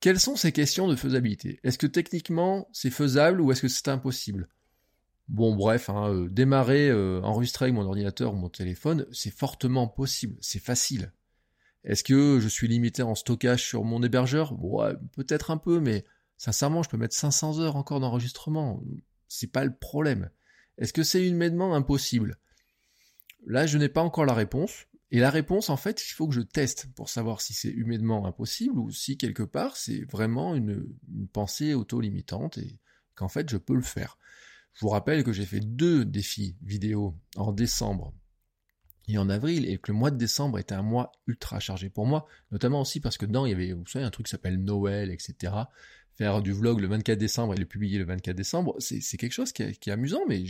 Quelles 0.00 0.20
sont 0.20 0.36
ces 0.36 0.52
questions 0.52 0.86
de 0.86 0.94
faisabilité? 0.94 1.58
Est-ce 1.64 1.78
que 1.78 1.86
techniquement 1.88 2.68
c'est 2.72 2.90
faisable 2.90 3.40
ou 3.40 3.50
est-ce 3.50 3.62
que 3.62 3.68
c'est 3.68 3.88
impossible? 3.88 4.48
Bon 5.28 5.54
bref, 5.54 5.90
hein, 5.90 6.12
euh, 6.12 6.28
démarrer, 6.28 6.88
euh, 6.88 7.20
enregistrer 7.22 7.70
mon 7.72 7.84
ordinateur 7.84 8.32
ou 8.32 8.36
mon 8.36 8.48
téléphone, 8.48 9.06
c'est 9.12 9.34
fortement 9.34 9.88
possible, 9.88 10.36
c'est 10.40 10.58
facile. 10.62 11.12
Est-ce 11.88 12.04
que 12.04 12.38
je 12.38 12.46
suis 12.46 12.68
limité 12.68 13.02
en 13.02 13.16
stockage 13.16 13.64
sur 13.64 13.82
mon 13.82 14.02
hébergeur? 14.04 14.54
Bon, 14.54 14.78
peut-être 15.16 15.50
un 15.50 15.58
peu, 15.58 15.80
mais 15.80 16.04
Sincèrement, 16.38 16.84
je 16.84 16.88
peux 16.88 16.96
mettre 16.96 17.16
500 17.16 17.58
heures 17.58 17.76
encore 17.76 17.98
d'enregistrement. 17.98 18.80
C'est 19.26 19.48
pas 19.48 19.64
le 19.64 19.74
problème. 19.74 20.30
Est-ce 20.78 20.92
que 20.92 21.02
c'est 21.02 21.26
humainement 21.26 21.74
impossible? 21.74 22.38
Là, 23.44 23.66
je 23.66 23.76
n'ai 23.76 23.88
pas 23.88 24.02
encore 24.02 24.24
la 24.24 24.34
réponse. 24.34 24.86
Et 25.10 25.18
la 25.18 25.30
réponse, 25.30 25.68
en 25.68 25.76
fait, 25.76 26.06
il 26.06 26.12
faut 26.12 26.28
que 26.28 26.34
je 26.34 26.40
teste 26.40 26.86
pour 26.94 27.08
savoir 27.08 27.40
si 27.40 27.54
c'est 27.54 27.70
humainement 27.70 28.26
impossible 28.26 28.78
ou 28.78 28.92
si 28.92 29.16
quelque 29.16 29.42
part 29.42 29.76
c'est 29.76 30.04
vraiment 30.04 30.54
une, 30.54 30.86
pensée 31.32 31.74
auto-limitante 31.74 32.58
et 32.58 32.78
qu'en 33.14 33.28
fait 33.28 33.50
je 33.50 33.56
peux 33.56 33.74
le 33.74 33.82
faire. 33.82 34.18
Je 34.74 34.80
vous 34.82 34.90
rappelle 34.90 35.24
que 35.24 35.32
j'ai 35.32 35.46
fait 35.46 35.60
deux 35.60 36.04
défis 36.04 36.56
vidéo 36.62 37.16
en 37.36 37.52
décembre 37.52 38.12
et 39.08 39.18
en 39.18 39.28
avril, 39.28 39.68
et 39.68 39.78
que 39.78 39.90
le 39.90 39.98
mois 39.98 40.10
de 40.10 40.16
décembre 40.16 40.58
était 40.58 40.74
un 40.74 40.82
mois 40.82 41.12
ultra 41.26 41.60
chargé 41.60 41.88
pour 41.88 42.06
moi, 42.06 42.26
notamment 42.52 42.82
aussi 42.82 43.00
parce 43.00 43.16
que 43.16 43.26
dedans 43.26 43.46
il 43.46 43.50
y 43.50 43.54
avait, 43.54 43.72
vous 43.72 43.86
savez, 43.86 44.04
un 44.04 44.10
truc 44.10 44.26
qui 44.26 44.30
s'appelle 44.30 44.62
Noël, 44.62 45.10
etc 45.10 45.52
faire 46.18 46.42
du 46.42 46.52
vlog 46.52 46.80
le 46.80 46.88
24 46.88 47.16
décembre 47.16 47.54
et 47.54 47.56
le 47.56 47.64
publier 47.64 47.98
le 47.98 48.04
24 48.04 48.36
décembre, 48.36 48.76
c'est 48.80 49.16
quelque 49.16 49.32
chose 49.32 49.52
qui 49.52 49.62
est, 49.62 49.88
amusant, 49.88 50.20
mais 50.28 50.42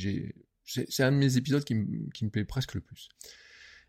c'est 0.65 1.03
un 1.03 1.13
de 1.13 1.19
mes 1.19 1.37
épisodes 1.37 1.63
qui, 1.63 1.75
me 1.75 2.31
plaît 2.31 2.47
presque 2.47 2.75
le 2.75 2.81
plus. 2.81 3.11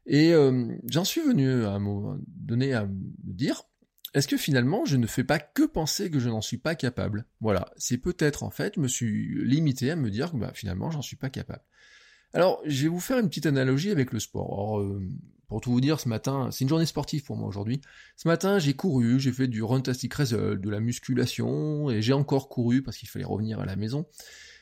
Et 0.05 0.33
euh, 0.33 0.67
j'en 0.89 1.05
suis 1.05 1.21
venu 1.21 1.63
à 1.63 1.71
un 1.71 1.79
moment 1.79 2.13
à 2.13 2.85
me 2.85 3.33
dire, 3.33 3.63
est-ce 4.13 4.27
que 4.27 4.37
finalement 4.37 4.83
je 4.85 4.97
ne 4.97 5.07
fais 5.07 5.23
pas 5.23 5.39
que 5.39 5.65
penser 5.65 6.11
que 6.11 6.19
je 6.19 6.27
n'en 6.27 6.41
suis 6.41 6.57
pas 6.57 6.75
capable? 6.75 7.25
Voilà, 7.39 7.71
c'est 7.77 7.97
peut-être 7.97 8.43
en 8.43 8.49
fait, 8.49 8.73
je 8.75 8.81
me 8.81 8.87
suis 8.87 9.45
limité 9.45 9.91
à 9.91 9.95
me 9.95 10.09
dire 10.09 10.31
que 10.31 10.37
bah, 10.37 10.51
finalement 10.53 10.91
j'en 10.91 11.01
suis 11.01 11.15
pas 11.15 11.29
capable. 11.29 11.63
Alors, 12.33 12.61
je 12.65 12.83
vais 12.83 12.89
vous 12.89 12.99
faire 12.99 13.17
une 13.17 13.27
petite 13.27 13.45
analogie 13.45 13.91
avec 13.91 14.11
le 14.11 14.19
sport. 14.19 14.79
Euh, 14.79 15.01
pour 15.47 15.61
tout 15.61 15.71
vous 15.71 15.81
dire, 15.81 15.99
ce 15.99 16.07
matin, 16.07 16.49
c'est 16.51 16.63
une 16.63 16.69
journée 16.69 16.85
sportive 16.85 17.23
pour 17.23 17.35
moi 17.35 17.47
aujourd'hui. 17.47 17.81
Ce 18.15 18.27
matin, 18.27 18.59
j'ai 18.59 18.75
couru, 18.75 19.19
j'ai 19.19 19.31
fait 19.31 19.47
du 19.47 19.63
runtastic 19.63 20.13
result, 20.13 20.61
de 20.61 20.69
la 20.69 20.79
musculation, 20.79 21.89
et 21.89 22.03
j'ai 22.03 22.13
encore 22.13 22.49
couru 22.49 22.83
parce 22.83 22.97
qu'il 22.97 23.09
fallait 23.09 23.25
revenir 23.25 23.59
à 23.59 23.65
la 23.65 23.75
maison. 23.75 24.05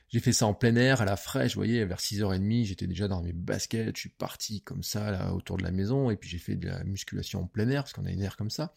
J'ai 0.08 0.22
fait 0.22 0.32
ça 0.32 0.48
en 0.48 0.54
plein 0.54 0.78
air, 0.78 1.02
à 1.02 1.06
la 1.06 1.18
fraîche, 1.18 1.56
vous 1.56 1.60
voyez, 1.60 1.84
vers 1.84 2.00
6h30, 2.00 2.64
j'étais 2.64 2.88
déjà 2.88 3.10
dans 3.10 3.22
mes 3.22 3.34
baskets, 3.34 3.98
je 3.98 4.00
suis 4.00 4.10
parti 4.10 4.62
comme 4.62 4.82
ça, 4.82 5.12
là, 5.12 5.34
autour 5.34 5.58
de 5.58 5.64
la 5.64 5.72
maison, 5.72 6.10
et 6.10 6.16
puis 6.16 6.30
j'ai 6.30 6.38
fait 6.38 6.56
de 6.56 6.70
la 6.70 6.82
musculation 6.86 7.42
en 7.42 7.48
plein 7.48 7.68
air, 7.68 7.84
parce 7.84 7.92
qu'on 7.92 8.06
a 8.06 8.12
une 8.12 8.22
air 8.22 8.38
comme 8.38 8.50
ça. 8.50 8.74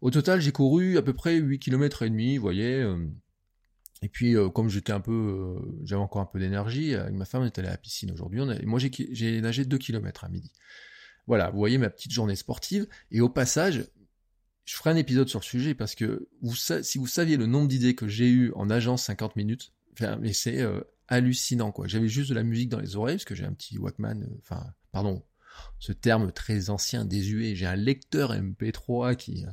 Au 0.00 0.10
total, 0.10 0.40
j'ai 0.40 0.50
couru 0.50 0.98
à 0.98 1.02
peu 1.02 1.12
près 1.12 1.36
8 1.36 1.60
km 1.60 2.02
et 2.02 2.10
demi, 2.10 2.36
vous 2.36 2.42
voyez, 2.42 2.80
euh, 2.82 3.06
et 4.04 4.10
puis, 4.10 4.36
euh, 4.36 4.50
comme 4.50 4.68
j'étais 4.68 4.92
un 4.92 5.00
peu, 5.00 5.12
euh, 5.12 5.78
j'avais 5.82 6.02
encore 6.02 6.20
un 6.20 6.26
peu 6.26 6.38
d'énergie, 6.38 6.94
avec 6.94 7.14
ma 7.14 7.24
femme, 7.24 7.40
on 7.40 7.46
est 7.46 7.58
allé 7.58 7.68
à 7.68 7.70
la 7.70 7.78
piscine 7.78 8.10
aujourd'hui. 8.10 8.42
moi, 8.66 8.78
j'ai 8.78 9.40
nagé 9.40 9.64
2 9.64 9.78
km 9.78 10.24
à 10.24 10.28
midi. 10.28 10.52
Voilà, 11.26 11.48
vous 11.48 11.56
voyez 11.56 11.78
ma 11.78 11.88
petite 11.88 12.12
journée 12.12 12.36
sportive. 12.36 12.86
Et 13.10 13.22
au 13.22 13.30
passage, 13.30 13.86
je 14.66 14.74
ferai 14.76 14.90
un 14.90 14.96
épisode 14.96 15.26
sur 15.30 15.38
le 15.38 15.44
sujet 15.44 15.74
parce 15.74 15.94
que 15.94 16.28
si 16.82 16.98
vous 16.98 17.06
saviez 17.06 17.38
le 17.38 17.46
nombre 17.46 17.66
d'idées 17.66 17.94
que 17.94 18.06
j'ai 18.06 18.28
eues 18.28 18.52
en 18.56 18.68
agence 18.68 19.04
50 19.04 19.36
minutes, 19.36 19.72
mais 20.20 20.34
c'est 20.34 20.60
euh, 20.60 20.82
hallucinant 21.08 21.72
quoi. 21.72 21.86
J'avais 21.86 22.08
juste 22.08 22.28
de 22.28 22.34
la 22.34 22.42
musique 22.42 22.68
dans 22.68 22.80
les 22.80 22.94
oreilles 22.94 23.16
parce 23.16 23.24
que 23.24 23.34
j'ai 23.34 23.46
un 23.46 23.54
petit 23.54 23.78
Walkman, 23.78 24.22
euh, 24.22 24.36
enfin, 24.40 24.66
pardon, 24.92 25.22
ce 25.78 25.92
terme 25.92 26.30
très 26.30 26.68
ancien, 26.68 27.06
désuet. 27.06 27.54
J'ai 27.54 27.64
un 27.64 27.76
lecteur 27.76 28.34
MP3 28.34 29.16
qui, 29.16 29.46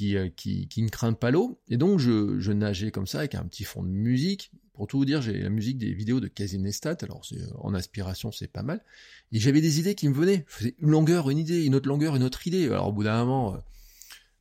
qui, 0.00 0.16
euh, 0.16 0.30
qui, 0.34 0.82
ne 0.82 0.88
craint 0.88 1.12
pas 1.12 1.30
l'eau. 1.30 1.60
Et 1.68 1.76
donc 1.76 1.98
je, 1.98 2.52
nageais 2.52 2.90
comme 2.90 3.06
ça 3.06 3.18
avec 3.18 3.34
un 3.34 3.44
petit 3.44 3.64
fond 3.64 3.82
de 3.82 3.88
musique 3.88 4.50
pour 4.72 4.86
tout 4.86 4.96
vous 4.96 5.04
dire, 5.04 5.20
j'ai 5.20 5.38
la 5.38 5.50
musique 5.50 5.76
des 5.76 5.92
vidéos 5.92 6.20
de 6.20 6.26
Casinestat, 6.26 6.96
alors 7.02 7.20
euh, 7.32 7.46
en 7.58 7.74
aspiration 7.74 8.32
c'est 8.32 8.50
pas 8.50 8.62
mal, 8.62 8.82
et 9.30 9.38
j'avais 9.38 9.60
des 9.60 9.78
idées 9.78 9.94
qui 9.94 10.08
me 10.08 10.14
venaient. 10.14 10.46
Je 10.48 10.54
faisais 10.54 10.74
une 10.78 10.88
longueur, 10.88 11.28
une 11.28 11.36
idée, 11.36 11.66
une 11.66 11.74
autre 11.74 11.86
longueur, 11.86 12.16
une 12.16 12.22
autre 12.22 12.46
idée. 12.46 12.64
Alors 12.64 12.88
au 12.88 12.92
bout 12.92 13.04
d'un 13.04 13.26
moment, 13.26 13.58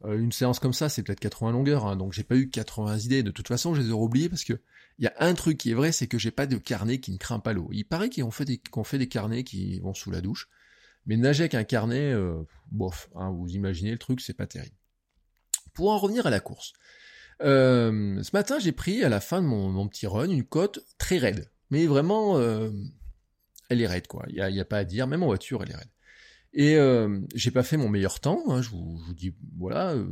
euh, 0.05 0.17
une 0.17 0.31
séance 0.31 0.59
comme 0.59 0.71
ça, 0.71 0.87
c'est 0.87 1.03
peut-être 1.03 1.19
80 1.19 1.51
longueurs, 1.51 1.85
hein, 1.85 1.97
donc 1.97 2.13
j'ai 2.13 2.23
pas 2.23 2.37
eu 2.37 2.49
80 2.49 2.99
idées. 2.99 3.21
De 3.21 3.31
toute 3.31 3.49
façon, 3.49 3.75
je 3.75 3.81
les 3.81 3.89
ai 3.89 3.91
oubliées 3.91 4.29
parce 4.29 4.45
que 4.45 4.53
il 4.97 5.03
y 5.03 5.07
a 5.07 5.13
un 5.19 5.33
truc 5.33 5.57
qui 5.57 5.71
est 5.71 5.75
vrai, 5.75 5.91
c'est 5.91 6.07
que 6.07 6.17
j'ai 6.17 6.31
pas 6.31 6.47
de 6.47 6.55
carnet 6.55 7.01
qui 7.01 7.11
ne 7.11 7.17
craint 7.17 7.39
pas 7.39 7.51
l'eau. 7.51 7.67
Il 7.73 7.83
paraît 7.83 8.09
qu'on 8.09 8.31
fait 8.31 8.45
des, 8.45 8.61
fait 8.85 8.97
des 8.97 9.09
carnets 9.09 9.43
qui 9.43 9.79
vont 9.81 9.93
sous 9.93 10.11
la 10.11 10.21
douche, 10.21 10.47
mais 11.05 11.17
nager 11.17 11.43
avec 11.43 11.55
un 11.55 11.65
carnet, 11.65 12.13
bof, 12.71 13.09
hein, 13.15 13.29
vous 13.31 13.49
imaginez 13.49 13.91
le 13.91 13.97
truc, 13.97 14.21
c'est 14.21 14.33
pas 14.33 14.47
terrible. 14.47 14.75
Pour 15.79 15.91
en 15.91 15.97
revenir 15.97 16.27
à 16.27 16.29
la 16.29 16.41
course. 16.41 16.73
Euh, 17.41 18.21
ce 18.21 18.31
matin, 18.33 18.59
j'ai 18.59 18.73
pris 18.73 19.01
à 19.05 19.07
la 19.07 19.21
fin 19.21 19.41
de 19.41 19.47
mon, 19.47 19.87
petit 19.87 20.07
run 20.07 20.29
une 20.29 20.43
côte 20.43 20.85
très 20.97 21.17
raide. 21.17 21.49
Mais 21.69 21.85
vraiment, 21.85 22.37
euh, 22.37 22.69
elle 23.69 23.79
est 23.79 23.87
raide, 23.87 24.05
quoi. 24.07 24.25
Il 24.27 24.43
n'y 24.43 24.59
a, 24.59 24.65
pas 24.65 24.79
à 24.79 24.83
dire, 24.83 25.07
même 25.07 25.23
en 25.23 25.27
voiture, 25.27 25.63
elle 25.63 25.71
est 25.71 25.77
raide. 25.77 25.87
Et 26.51 26.75
euh, 26.75 27.21
j'ai 27.33 27.51
pas 27.51 27.63
fait 27.63 27.77
mon 27.77 27.87
meilleur 27.87 28.19
temps, 28.19 28.43
hein, 28.49 28.61
je, 28.61 28.71
vous, 28.71 28.99
dis, 29.15 29.33
voilà. 29.57 29.93
Euh, 29.93 30.05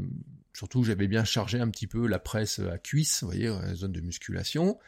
surtout, 0.54 0.86
j'avais 0.86 1.10
bien 1.10 1.26
chargé 1.26 1.60
un 1.60 1.70
petit 1.70 1.86
peu 1.86 2.08
la 2.08 2.20
presse 2.20 2.60
à 2.60 2.78
cuisse, 2.78 3.24
vous 3.24 3.28
voyez, 3.28 3.48
la 3.48 3.76
zone 3.76 3.92
de 3.92 4.00
musculation. 4.00 4.80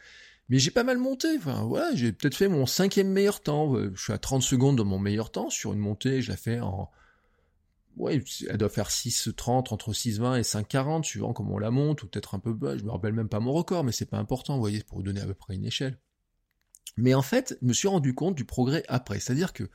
Mais 0.48 0.58
j'ai 0.58 0.70
pas 0.70 0.82
mal 0.82 0.96
monté, 0.96 1.28
enfin 1.36 1.62
voilà, 1.64 1.94
j'ai 1.94 2.10
peut-être 2.10 2.36
fait 2.36 2.48
mon 2.48 2.64
cinquième 2.64 3.10
meilleur 3.10 3.42
temps. 3.42 3.76
Je 3.94 4.02
suis 4.02 4.14
à 4.14 4.18
30 4.18 4.42
secondes 4.42 4.78
de 4.78 4.82
mon 4.82 4.98
meilleur 4.98 5.30
temps. 5.30 5.50
Sur 5.50 5.74
une 5.74 5.78
montée, 5.78 6.22
je 6.22 6.30
la 6.30 6.38
fais 6.38 6.58
en 6.58 6.90
ouais, 7.96 8.22
elle 8.48 8.56
doit 8.56 8.68
faire 8.68 8.88
6,30, 8.88 9.72
entre 9.72 9.92
6,20 9.92 10.38
et 10.38 10.42
5,40, 10.42 11.02
suivant 11.04 11.32
comment 11.32 11.54
on 11.54 11.58
la 11.58 11.70
monte, 11.70 12.02
ou 12.02 12.08
peut-être 12.08 12.34
un 12.34 12.38
peu 12.38 12.52
bas, 12.52 12.76
je 12.76 12.84
me 12.84 12.90
rappelle 12.90 13.12
même 13.12 13.28
pas 13.28 13.40
mon 13.40 13.52
record, 13.52 13.84
mais 13.84 13.92
c'est 13.92 14.06
pas 14.06 14.18
important, 14.18 14.54
vous 14.54 14.60
voyez, 14.60 14.82
pour 14.82 14.98
vous 14.98 15.04
donner 15.04 15.20
à 15.20 15.26
peu 15.26 15.34
près 15.34 15.54
une 15.54 15.64
échelle. 15.64 15.98
Mais 16.96 17.14
en 17.14 17.22
fait, 17.22 17.56
je 17.60 17.66
me 17.66 17.72
suis 17.72 17.88
rendu 17.88 18.14
compte 18.14 18.34
du 18.34 18.44
progrès 18.44 18.84
après, 18.88 19.20
c'est-à-dire 19.20 19.52
que 19.52 19.70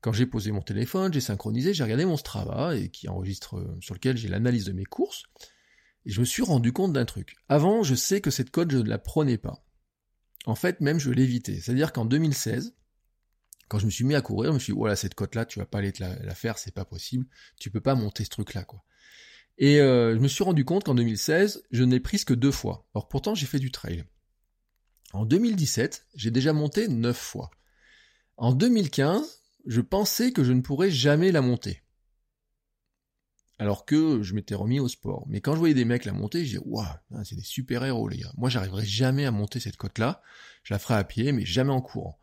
quand 0.00 0.12
j'ai 0.12 0.26
posé 0.26 0.52
mon 0.52 0.60
téléphone, 0.60 1.12
j'ai 1.12 1.20
synchronisé, 1.20 1.72
j'ai 1.72 1.82
regardé 1.82 2.04
mon 2.04 2.16
Strava, 2.16 2.76
et 2.76 2.90
qui 2.90 3.08
enregistre, 3.08 3.56
euh, 3.56 3.76
sur 3.80 3.94
lequel 3.94 4.16
j'ai 4.16 4.28
l'analyse 4.28 4.64
de 4.66 4.72
mes 4.72 4.84
courses, 4.84 5.24
et 6.06 6.10
je 6.10 6.20
me 6.20 6.26
suis 6.26 6.42
rendu 6.42 6.72
compte 6.72 6.92
d'un 6.92 7.06
truc. 7.06 7.36
Avant, 7.48 7.82
je 7.82 7.94
sais 7.94 8.20
que 8.20 8.30
cette 8.30 8.50
cote, 8.50 8.70
je 8.70 8.78
ne 8.78 8.88
la 8.88 8.98
prenais 8.98 9.38
pas. 9.38 9.64
En 10.46 10.54
fait, 10.54 10.80
même 10.80 10.98
je 10.98 11.10
l'évitais. 11.10 11.58
C'est-à-dire 11.60 11.92
qu'en 11.92 12.04
2016, 12.04 12.74
quand 13.68 13.78
je 13.78 13.86
me 13.86 13.90
suis 13.90 14.04
mis 14.04 14.14
à 14.14 14.20
courir, 14.20 14.50
je 14.50 14.54
me 14.54 14.58
suis 14.58 14.72
dit, 14.72 14.78
voilà, 14.78 14.96
cette 14.96 15.14
cote-là, 15.14 15.46
tu 15.46 15.58
vas 15.58 15.66
pas 15.66 15.78
aller 15.78 15.92
te 15.92 16.02
la, 16.02 16.34
faire, 16.34 16.58
c'est 16.58 16.74
pas 16.74 16.84
possible. 16.84 17.26
Tu 17.58 17.70
peux 17.70 17.80
pas 17.80 17.94
monter 17.94 18.24
ce 18.24 18.30
truc-là, 18.30 18.64
quoi. 18.64 18.84
Et 19.56 19.80
euh, 19.80 20.14
je 20.14 20.20
me 20.20 20.28
suis 20.28 20.42
rendu 20.42 20.64
compte 20.64 20.84
qu'en 20.84 20.94
2016, 20.94 21.62
je 21.70 21.84
n'ai 21.84 22.00
prise 22.00 22.24
que 22.24 22.34
deux 22.34 22.50
fois. 22.50 22.88
Or 22.94 23.08
pourtant, 23.08 23.34
j'ai 23.34 23.46
fait 23.46 23.60
du 23.60 23.70
trail. 23.70 24.04
En 25.12 25.24
2017, 25.24 26.08
j'ai 26.16 26.32
déjà 26.32 26.52
monté 26.52 26.88
neuf 26.88 27.16
fois. 27.16 27.50
En 28.36 28.52
2015, 28.52 29.42
je 29.66 29.80
pensais 29.80 30.32
que 30.32 30.42
je 30.42 30.52
ne 30.52 30.60
pourrais 30.60 30.90
jamais 30.90 31.30
la 31.30 31.40
monter. 31.40 31.82
Alors 33.60 33.84
que 33.84 34.22
je 34.22 34.34
m'étais 34.34 34.56
remis 34.56 34.80
au 34.80 34.88
sport. 34.88 35.24
Mais 35.28 35.40
quand 35.40 35.54
je 35.54 35.60
voyais 35.60 35.74
des 35.74 35.84
mecs 35.84 36.04
la 36.04 36.12
monter, 36.12 36.40
je 36.40 36.56
disais, 36.56 36.62
waouh, 36.64 36.86
c'est 37.24 37.36
des 37.36 37.42
super-héros, 37.42 38.08
les 38.08 38.18
gars. 38.18 38.32
Moi, 38.36 38.50
j'arriverai 38.50 38.84
jamais 38.84 39.24
à 39.24 39.30
monter 39.30 39.60
cette 39.60 39.76
côte-là. 39.76 40.20
Je 40.64 40.74
la 40.74 40.80
ferai 40.80 40.94
à 40.94 41.04
pied, 41.04 41.30
mais 41.30 41.44
jamais 41.44 41.72
en 41.72 41.80
courant. 41.80 42.18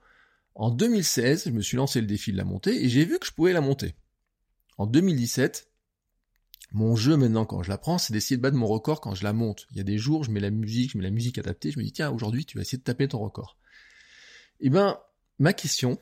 En 0.55 0.69
2016, 0.69 1.45
je 1.45 1.49
me 1.51 1.61
suis 1.61 1.77
lancé 1.77 2.01
le 2.01 2.07
défi 2.07 2.31
de 2.31 2.37
la 2.37 2.43
monter 2.43 2.83
et 2.83 2.89
j'ai 2.89 3.05
vu 3.05 3.19
que 3.19 3.25
je 3.25 3.31
pouvais 3.31 3.53
la 3.53 3.61
monter. 3.61 3.95
En 4.77 4.85
2017, 4.85 5.69
mon 6.73 6.95
jeu 6.95 7.17
maintenant 7.17 7.45
quand 7.45 7.63
je 7.63 7.69
la 7.69 7.77
prends, 7.77 7.97
c'est 7.97 8.13
d'essayer 8.13 8.37
de 8.37 8.41
battre 8.41 8.57
mon 8.57 8.67
record 8.67 9.01
quand 9.01 9.15
je 9.15 9.23
la 9.23 9.33
monte. 9.33 9.67
Il 9.71 9.77
y 9.77 9.81
a 9.81 9.83
des 9.83 9.97
jours, 9.97 10.23
je 10.23 10.31
mets 10.31 10.39
la 10.39 10.49
musique, 10.49 10.91
je 10.91 10.97
mets 10.97 11.03
la 11.03 11.09
musique 11.09 11.37
adaptée, 11.37 11.71
je 11.71 11.79
me 11.79 11.83
dis 11.83 11.91
tiens, 11.91 12.11
aujourd'hui, 12.11 12.45
tu 12.45 12.57
vas 12.57 12.61
essayer 12.61 12.77
de 12.77 12.83
taper 12.83 13.07
ton 13.07 13.19
record. 13.19 13.57
Eh 14.59 14.69
ben, 14.69 14.97
ma 15.39 15.53
question 15.53 15.97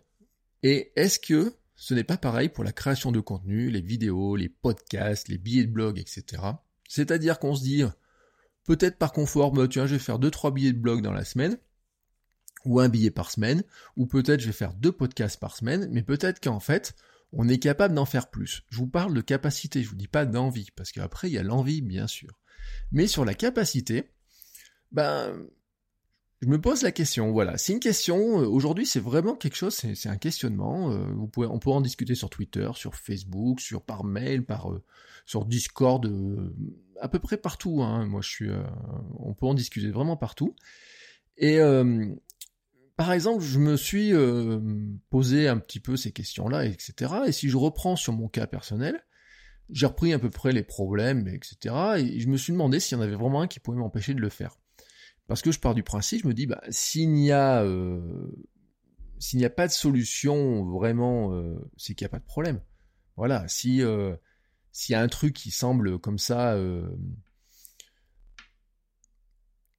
est 0.64 0.92
est-ce 0.96 1.20
que 1.20 1.56
ce 1.76 1.94
n'est 1.94 2.04
pas 2.04 2.18
pareil 2.18 2.50
pour 2.50 2.64
la 2.64 2.72
création 2.72 3.12
de 3.12 3.20
contenu, 3.20 3.72
les 3.72 3.82
vidéos, 3.82 4.36
les 4.36 4.50
podcasts, 4.50 5.30
les 5.30 5.38
billets 5.38 5.64
de 5.64 5.72
blog, 5.72 5.98
etc. 5.98 6.44
C'est-à-dire 6.88 7.40
qu'on 7.40 7.56
se 7.56 7.64
dit 7.64 7.84
peut-être 8.66 8.98
par 8.98 9.14
confort, 9.14 9.52
bah, 9.52 9.68
tiens, 9.68 9.88
je 9.88 9.94
vais 9.96 10.00
faire 10.00 10.20
deux 10.20 10.32
trois 10.32 10.52
billets 10.52 10.74
de 10.74 10.80
blog 10.80 11.02
dans 11.02 11.14
la 11.14 11.24
semaine 11.24 11.58
ou 12.66 12.80
un 12.80 12.90
billet 12.90 13.12
par 13.12 13.32
semaine, 13.32 13.64
ou 13.96 14.06
peut-être 14.06 14.42
je 14.42 14.48
vais 14.48 14.54
faire 14.54 14.74
deux 14.74 14.92
podcasts 14.92 15.40
par 15.40 15.56
semaine, 15.56 15.88
mais 15.92 16.04
peut-être 16.04 16.42
qu'en 16.42 16.60
fait, 16.60 16.96
on 17.32 17.48
est 17.48 17.60
capable 17.60 17.96
d'en 17.96 18.06
faire 18.06 18.30
plus. 18.30 18.64
Je 18.70 18.78
vous 18.78 18.88
parle 18.88 19.14
de 19.14 19.22
capacité, 19.22 19.84
je 19.84 19.90
vous 19.90 19.96
dis 19.96 20.08
pas 20.08 20.26
d'envie, 20.26 20.70
parce 20.76 20.92
qu'après 20.92 21.30
il 21.30 21.34
y 21.34 21.38
a 21.38 21.44
l'envie, 21.44 21.82
bien 21.82 22.08
sûr. 22.08 22.40
Mais 22.92 23.08
sur 23.08 23.26
la 23.26 23.34
capacité, 23.34 24.12
ben, 24.92 25.48
je 26.42 26.48
me 26.48 26.60
pose 26.60 26.84
la 26.84 26.92
question, 26.92 27.32
voilà. 27.32 27.58
C'est 27.58 27.74
une 27.74 27.80
question, 27.80 28.42
euh, 28.42 28.46
aujourd'hui 28.48 28.86
c'est 28.86 29.00
vraiment 29.00 29.36
quelque 29.36 29.56
chose, 29.56 29.76
c'est 29.76 30.10
un 30.10 30.18
questionnement. 30.18 30.92
Euh, 30.92 31.06
vous 31.14 31.28
pouvez, 31.28 31.48
on 31.48 31.60
peut 31.60 31.70
en 31.70 31.82
discuter 31.82 32.16
sur 32.16 32.30
Twitter, 32.30 32.70
sur 32.76 32.96
Facebook, 32.96 33.60
sur 33.60 33.82
par 33.82 34.04
mail, 34.04 34.46
par 34.46 34.72
euh, 34.72 34.84
sur 35.26 35.46
Discord, 35.46 36.12
à 37.02 37.10
peu 37.10 37.20
près 37.20 37.38
partout. 37.38 37.84
Hein. 37.84 38.06
Moi 38.06 38.22
je 38.22 38.30
suis, 38.30 38.50
on 39.20 39.34
peut 39.34 39.46
en 39.46 39.54
discuter 39.54 39.92
vraiment 39.92 40.18
partout. 40.18 40.56
Et 41.38 41.60
par 43.00 43.14
exemple, 43.14 43.42
je 43.42 43.60
me 43.60 43.78
suis 43.78 44.14
euh, 44.14 44.60
posé 45.10 45.48
un 45.48 45.58
petit 45.58 45.80
peu 45.80 45.96
ces 45.96 46.12
questions-là, 46.12 46.66
etc. 46.66 47.14
Et 47.28 47.32
si 47.32 47.48
je 47.48 47.56
reprends 47.56 47.96
sur 47.96 48.12
mon 48.12 48.28
cas 48.28 48.46
personnel, 48.46 49.02
j'ai 49.70 49.86
repris 49.86 50.12
à 50.12 50.20
peu 50.20 50.30
près 50.30 50.52
les 50.52 50.64
problèmes, 50.64 51.26
etc. 51.30 51.76
Et 51.98 52.20
je 52.20 52.28
me 52.28 52.36
suis 52.36 52.52
demandé 52.52 52.82
s'il 52.82 52.98
y 52.98 53.00
en 53.00 53.02
avait 53.02 53.16
vraiment 53.16 53.40
un 53.40 53.48
qui 53.48 53.62
pouvait 53.62 53.78
m'empêcher 53.78 54.14
de 54.14 54.20
le 54.20 54.28
faire. 54.28 54.58
Parce 55.30 55.42
que 55.42 55.54
je 55.54 55.62
pars 55.62 55.76
du 55.76 55.82
principe, 55.82 56.24
je 56.24 56.28
me 56.28 56.34
dis, 56.34 56.46
bah, 56.46 56.62
s'il 56.72 57.14
n'y 57.14 57.32
a, 57.32 57.64
euh, 57.64 58.36
a 59.42 59.50
pas 59.50 59.68
de 59.68 59.72
solution 59.72 60.66
vraiment, 60.66 61.34
euh, 61.34 61.56
c'est 61.78 61.96
qu'il 61.96 62.04
n'y 62.04 62.10
a 62.10 62.12
pas 62.12 62.20
de 62.20 62.26
problème. 62.26 62.60
Voilà. 63.16 63.48
Si 63.48 63.82
s'il 64.74 64.92
y 64.92 64.96
a 64.96 65.02
un 65.02 65.08
truc 65.08 65.34
qui 65.34 65.52
semble 65.52 66.00
comme 66.00 66.18
ça 66.18 66.58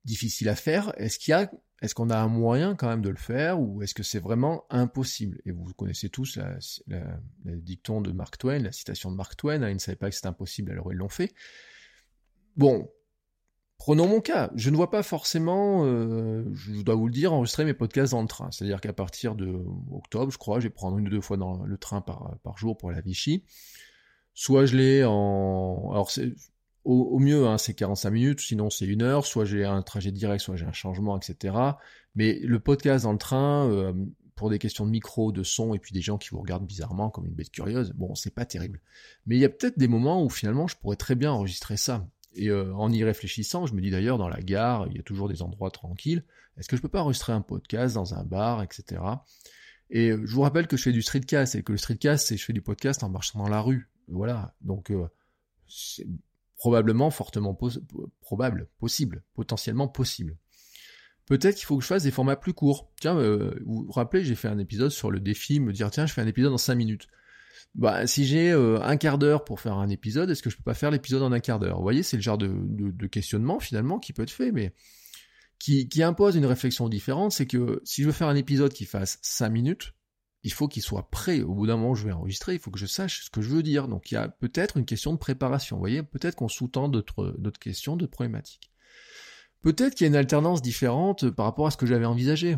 difficile 0.06 0.48
à 0.48 0.56
faire, 0.56 0.94
est-ce 0.96 1.18
qu'il 1.18 1.32
y 1.32 1.34
a 1.34 1.50
est-ce 1.82 1.94
qu'on 1.94 2.10
a 2.10 2.18
un 2.18 2.28
moyen 2.28 2.74
quand 2.74 2.88
même 2.88 3.00
de 3.00 3.08
le 3.08 3.16
faire 3.16 3.58
ou 3.58 3.82
est-ce 3.82 3.94
que 3.94 4.02
c'est 4.02 4.18
vraiment 4.18 4.64
impossible? 4.68 5.40
Et 5.46 5.50
vous 5.50 5.72
connaissez 5.74 6.10
tous 6.10 6.36
la, 6.36 6.58
dicton 7.44 8.02
de 8.02 8.12
Mark 8.12 8.36
Twain, 8.36 8.58
la 8.58 8.72
citation 8.72 9.10
de 9.10 9.16
Mark 9.16 9.36
Twain, 9.36 9.62
hein, 9.62 9.70
ils 9.70 9.74
ne 9.74 9.78
savaient 9.78 9.96
pas 9.96 10.10
que 10.10 10.14
c'était 10.14 10.28
impossible, 10.28 10.70
alors 10.72 10.92
ils 10.92 10.96
l'ont 10.96 11.08
fait. 11.08 11.32
Bon, 12.56 12.90
prenons 13.78 14.06
mon 14.06 14.20
cas. 14.20 14.50
Je 14.56 14.68
ne 14.68 14.76
vois 14.76 14.90
pas 14.90 15.02
forcément, 15.02 15.86
euh, 15.86 16.44
je 16.52 16.82
dois 16.82 16.96
vous 16.96 17.06
le 17.06 17.14
dire, 17.14 17.32
enregistrer 17.32 17.64
mes 17.64 17.72
podcasts 17.72 18.12
dans 18.12 18.22
le 18.22 18.28
train. 18.28 18.50
C'est-à-dire 18.50 18.82
qu'à 18.82 18.92
partir 18.92 19.34
de 19.34 19.64
octobre, 19.90 20.30
je 20.30 20.38
crois, 20.38 20.60
je 20.60 20.64
vais 20.64 20.74
prendre 20.74 20.98
une 20.98 21.06
ou 21.06 21.10
deux 21.10 21.22
fois 21.22 21.38
dans 21.38 21.62
le 21.64 21.78
train 21.78 22.02
par, 22.02 22.36
par 22.42 22.58
jour 22.58 22.76
pour 22.76 22.90
la 22.90 23.00
Vichy. 23.00 23.44
Soit 24.34 24.66
je 24.66 24.76
l'ai 24.76 25.04
en... 25.04 25.90
Alors 25.92 26.10
c'est 26.10 26.34
au, 26.90 27.18
mieux, 27.18 27.46
hein, 27.46 27.58
c'est 27.58 27.74
45 27.74 28.10
minutes, 28.10 28.40
sinon 28.40 28.70
c'est 28.70 28.86
une 28.86 29.02
heure, 29.02 29.24
soit 29.24 29.44
j'ai 29.44 29.64
un 29.64 29.82
trajet 29.82 30.10
direct, 30.10 30.42
soit 30.42 30.56
j'ai 30.56 30.66
un 30.66 30.72
changement, 30.72 31.16
etc. 31.16 31.54
Mais 32.14 32.38
le 32.40 32.58
podcast 32.58 33.04
dans 33.04 33.12
le 33.12 33.18
train, 33.18 33.68
euh, 33.70 33.92
pour 34.34 34.50
des 34.50 34.58
questions 34.58 34.86
de 34.86 34.90
micro, 34.90 35.32
de 35.32 35.42
son, 35.42 35.74
et 35.74 35.78
puis 35.78 35.92
des 35.92 36.00
gens 36.00 36.18
qui 36.18 36.30
vous 36.30 36.40
regardent 36.40 36.66
bizarrement 36.66 37.10
comme 37.10 37.26
une 37.26 37.34
bête 37.34 37.50
curieuse, 37.50 37.92
bon, 37.92 38.14
c'est 38.14 38.34
pas 38.34 38.44
terrible. 38.44 38.80
Mais 39.26 39.36
il 39.36 39.40
y 39.40 39.44
a 39.44 39.48
peut-être 39.48 39.78
des 39.78 39.88
moments 39.88 40.24
où 40.24 40.30
finalement 40.30 40.66
je 40.66 40.76
pourrais 40.76 40.96
très 40.96 41.14
bien 41.14 41.30
enregistrer 41.30 41.76
ça. 41.76 42.08
Et 42.34 42.48
euh, 42.48 42.72
en 42.74 42.90
y 42.90 43.04
réfléchissant, 43.04 43.66
je 43.66 43.74
me 43.74 43.80
dis 43.80 43.90
d'ailleurs 43.90 44.18
dans 44.18 44.28
la 44.28 44.40
gare, 44.40 44.86
il 44.90 44.96
y 44.96 45.00
a 45.00 45.02
toujours 45.02 45.28
des 45.28 45.42
endroits 45.42 45.70
tranquilles. 45.70 46.24
Est-ce 46.58 46.68
que 46.68 46.76
je 46.76 46.82
peux 46.82 46.88
pas 46.88 47.02
enregistrer 47.02 47.32
un 47.32 47.40
podcast 47.40 47.94
dans 47.94 48.14
un 48.14 48.24
bar, 48.24 48.62
etc. 48.62 49.02
Et 49.90 50.10
euh, 50.10 50.22
je 50.24 50.34
vous 50.34 50.42
rappelle 50.42 50.66
que 50.66 50.76
je 50.76 50.82
fais 50.82 50.92
du 50.92 51.02
streetcast 51.02 51.54
et 51.54 51.62
que 51.62 51.72
le 51.72 51.78
streetcast, 51.78 52.28
c'est 52.28 52.36
je 52.36 52.44
fais 52.44 52.52
du 52.52 52.62
podcast 52.62 53.02
en 53.02 53.08
marchant 53.08 53.40
dans 53.40 53.48
la 53.48 53.60
rue. 53.60 53.90
Voilà. 54.08 54.54
Donc 54.60 54.92
probablement 56.60 57.10
fortement 57.10 57.58
probable, 58.20 58.68
possible, 58.78 59.22
potentiellement 59.32 59.88
possible. 59.88 60.36
Peut-être 61.24 61.56
qu'il 61.56 61.64
faut 61.64 61.78
que 61.78 61.82
je 61.82 61.86
fasse 61.86 62.02
des 62.02 62.10
formats 62.10 62.36
plus 62.36 62.52
courts. 62.52 62.92
Tiens, 63.00 63.16
euh, 63.16 63.58
vous 63.64 63.86
vous 63.86 63.92
rappelez, 63.92 64.24
j'ai 64.24 64.34
fait 64.34 64.48
un 64.48 64.58
épisode 64.58 64.90
sur 64.90 65.10
le 65.10 65.20
défi, 65.20 65.58
me 65.58 65.72
dire 65.72 65.90
tiens, 65.90 66.04
je 66.04 66.12
fais 66.12 66.20
un 66.20 66.26
épisode 66.26 66.52
en 66.52 66.58
5 66.58 66.74
minutes. 66.74 67.08
Bah, 67.74 68.06
si 68.06 68.26
j'ai 68.26 68.50
euh, 68.50 68.78
un 68.82 68.98
quart 68.98 69.16
d'heure 69.16 69.44
pour 69.44 69.58
faire 69.58 69.72
un 69.72 69.88
épisode, 69.88 70.28
est-ce 70.28 70.42
que 70.42 70.50
je 70.50 70.58
peux 70.58 70.62
pas 70.62 70.74
faire 70.74 70.90
l'épisode 70.90 71.22
en 71.22 71.32
un 71.32 71.40
quart 71.40 71.60
d'heure? 71.60 71.78
Vous 71.78 71.82
voyez, 71.82 72.02
c'est 72.02 72.18
le 72.18 72.22
genre 72.22 72.36
de, 72.36 73.06
questionnement 73.06 73.58
finalement 73.58 73.98
qui 73.98 74.12
peut 74.12 74.24
être 74.24 74.30
fait, 74.30 74.52
mais 74.52 74.74
qui, 75.58 75.88
qui 75.88 76.02
impose 76.02 76.36
une 76.36 76.44
réflexion 76.44 76.90
différente. 76.90 77.32
C'est 77.32 77.46
que 77.46 77.80
si 77.84 78.02
je 78.02 78.08
veux 78.08 78.12
faire 78.12 78.28
un 78.28 78.36
épisode 78.36 78.74
qui 78.74 78.84
fasse 78.84 79.18
5 79.22 79.48
minutes, 79.48 79.94
il 80.42 80.52
faut 80.52 80.68
qu'il 80.68 80.82
soit 80.82 81.10
prêt. 81.10 81.42
Au 81.42 81.54
bout 81.54 81.66
d'un 81.66 81.76
moment, 81.76 81.94
je 81.94 82.04
vais 82.04 82.12
enregistrer, 82.12 82.54
il 82.54 82.58
faut 82.60 82.70
que 82.70 82.78
je 82.78 82.86
sache 82.86 83.24
ce 83.24 83.30
que 83.30 83.42
je 83.42 83.48
veux 83.48 83.62
dire. 83.62 83.88
Donc 83.88 84.10
il 84.10 84.14
y 84.14 84.16
a 84.16 84.28
peut-être 84.28 84.76
une 84.76 84.84
question 84.84 85.12
de 85.12 85.18
préparation. 85.18 85.76
Vous 85.76 85.82
voyez, 85.82 86.02
peut-être 86.02 86.36
qu'on 86.36 86.48
sous-tend 86.48 86.88
d'autres, 86.88 87.36
questions, 87.60 87.96
d'autres 87.96 88.12
problématiques. 88.12 88.70
Peut-être 89.62 89.94
qu'il 89.94 90.04
y 90.04 90.08
a 90.08 90.08
une 90.08 90.16
alternance 90.16 90.62
différente 90.62 91.28
par 91.30 91.44
rapport 91.44 91.66
à 91.66 91.70
ce 91.70 91.76
que 91.76 91.86
j'avais 91.86 92.06
envisagé. 92.06 92.56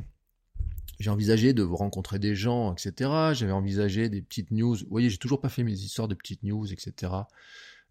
J'ai 1.01 1.11
envisagé 1.11 1.53
de 1.53 1.65
vous 1.65 1.75
rencontrer 1.75 2.21
des 2.21 2.37
gens, 2.37 2.73
etc. 2.73 3.11
J'avais 3.33 3.51
envisagé 3.51 4.09
des 4.09 4.23
petites 4.23 4.53
news. 4.53 4.77
Vous 4.77 4.87
voyez, 4.89 5.11
j'ai 5.11 5.19
toujours 5.19 5.41
pas 5.41 5.49
fait 5.49 5.65
mes 5.65 5.73
histoires 5.73 6.07
de 6.07 6.15
petites 6.15 6.45
news, 6.45 6.73
etc. 6.73 7.13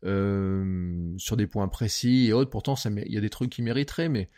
Euh, 0.05 1.13
sur 1.17 1.36
des 1.36 1.48
points 1.48 1.67
précis 1.67 2.27
et 2.27 2.33
autres. 2.33 2.50
Pourtant, 2.50 2.75
il 2.86 3.12
y 3.12 3.17
a 3.17 3.21
des 3.21 3.29
trucs 3.29 3.51
qui 3.51 3.62
mériteraient, 3.62 4.07
mais 4.07 4.29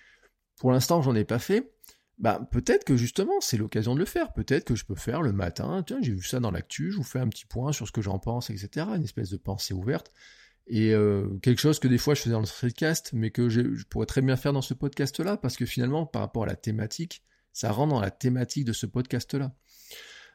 pour 0.57 0.71
l'instant, 0.71 1.03
j'en 1.03 1.13
ai 1.13 1.23
pas 1.23 1.39
fait 1.39 1.71
bah 2.19 2.47
peut-être 2.51 2.83
que 2.83 2.95
justement 2.95 3.41
c'est 3.41 3.57
l'occasion 3.57 3.95
de 3.95 3.99
le 3.99 4.05
faire. 4.05 4.33
Peut-être 4.33 4.65
que 4.65 4.75
je 4.75 4.85
peux 4.85 4.95
faire 4.95 5.21
le 5.21 5.31
matin, 5.31 5.83
tiens, 5.85 5.99
j'ai 6.01 6.13
vu 6.13 6.23
ça 6.23 6.39
dans 6.39 6.51
l'actu, 6.51 6.91
je 6.91 6.97
vous 6.97 7.03
fais 7.03 7.19
un 7.19 7.27
petit 7.27 7.45
point 7.45 7.71
sur 7.71 7.87
ce 7.87 7.91
que 7.91 8.01
j'en 8.01 8.19
pense, 8.19 8.49
etc. 8.49 8.87
Une 8.95 9.03
espèce 9.03 9.29
de 9.29 9.37
pensée 9.37 9.73
ouverte. 9.73 10.11
Et 10.67 10.93
euh, 10.93 11.27
quelque 11.41 11.59
chose 11.59 11.79
que 11.79 11.87
des 11.87 11.97
fois 11.97 12.13
je 12.13 12.21
faisais 12.21 12.33
dans 12.33 12.39
le 12.39 12.45
streetcast, 12.45 13.11
mais 13.13 13.31
que 13.31 13.49
je 13.49 13.83
pourrais 13.89 14.05
très 14.05 14.21
bien 14.21 14.35
faire 14.37 14.53
dans 14.53 14.61
ce 14.61 14.73
podcast-là, 14.73 15.37
parce 15.37 15.57
que 15.57 15.65
finalement, 15.65 16.05
par 16.05 16.21
rapport 16.21 16.43
à 16.43 16.47
la 16.47 16.55
thématique, 16.55 17.23
ça 17.51 17.71
rentre 17.71 17.93
dans 17.93 17.99
la 17.99 18.11
thématique 18.11 18.65
de 18.65 18.73
ce 18.73 18.85
podcast-là. 18.85 19.53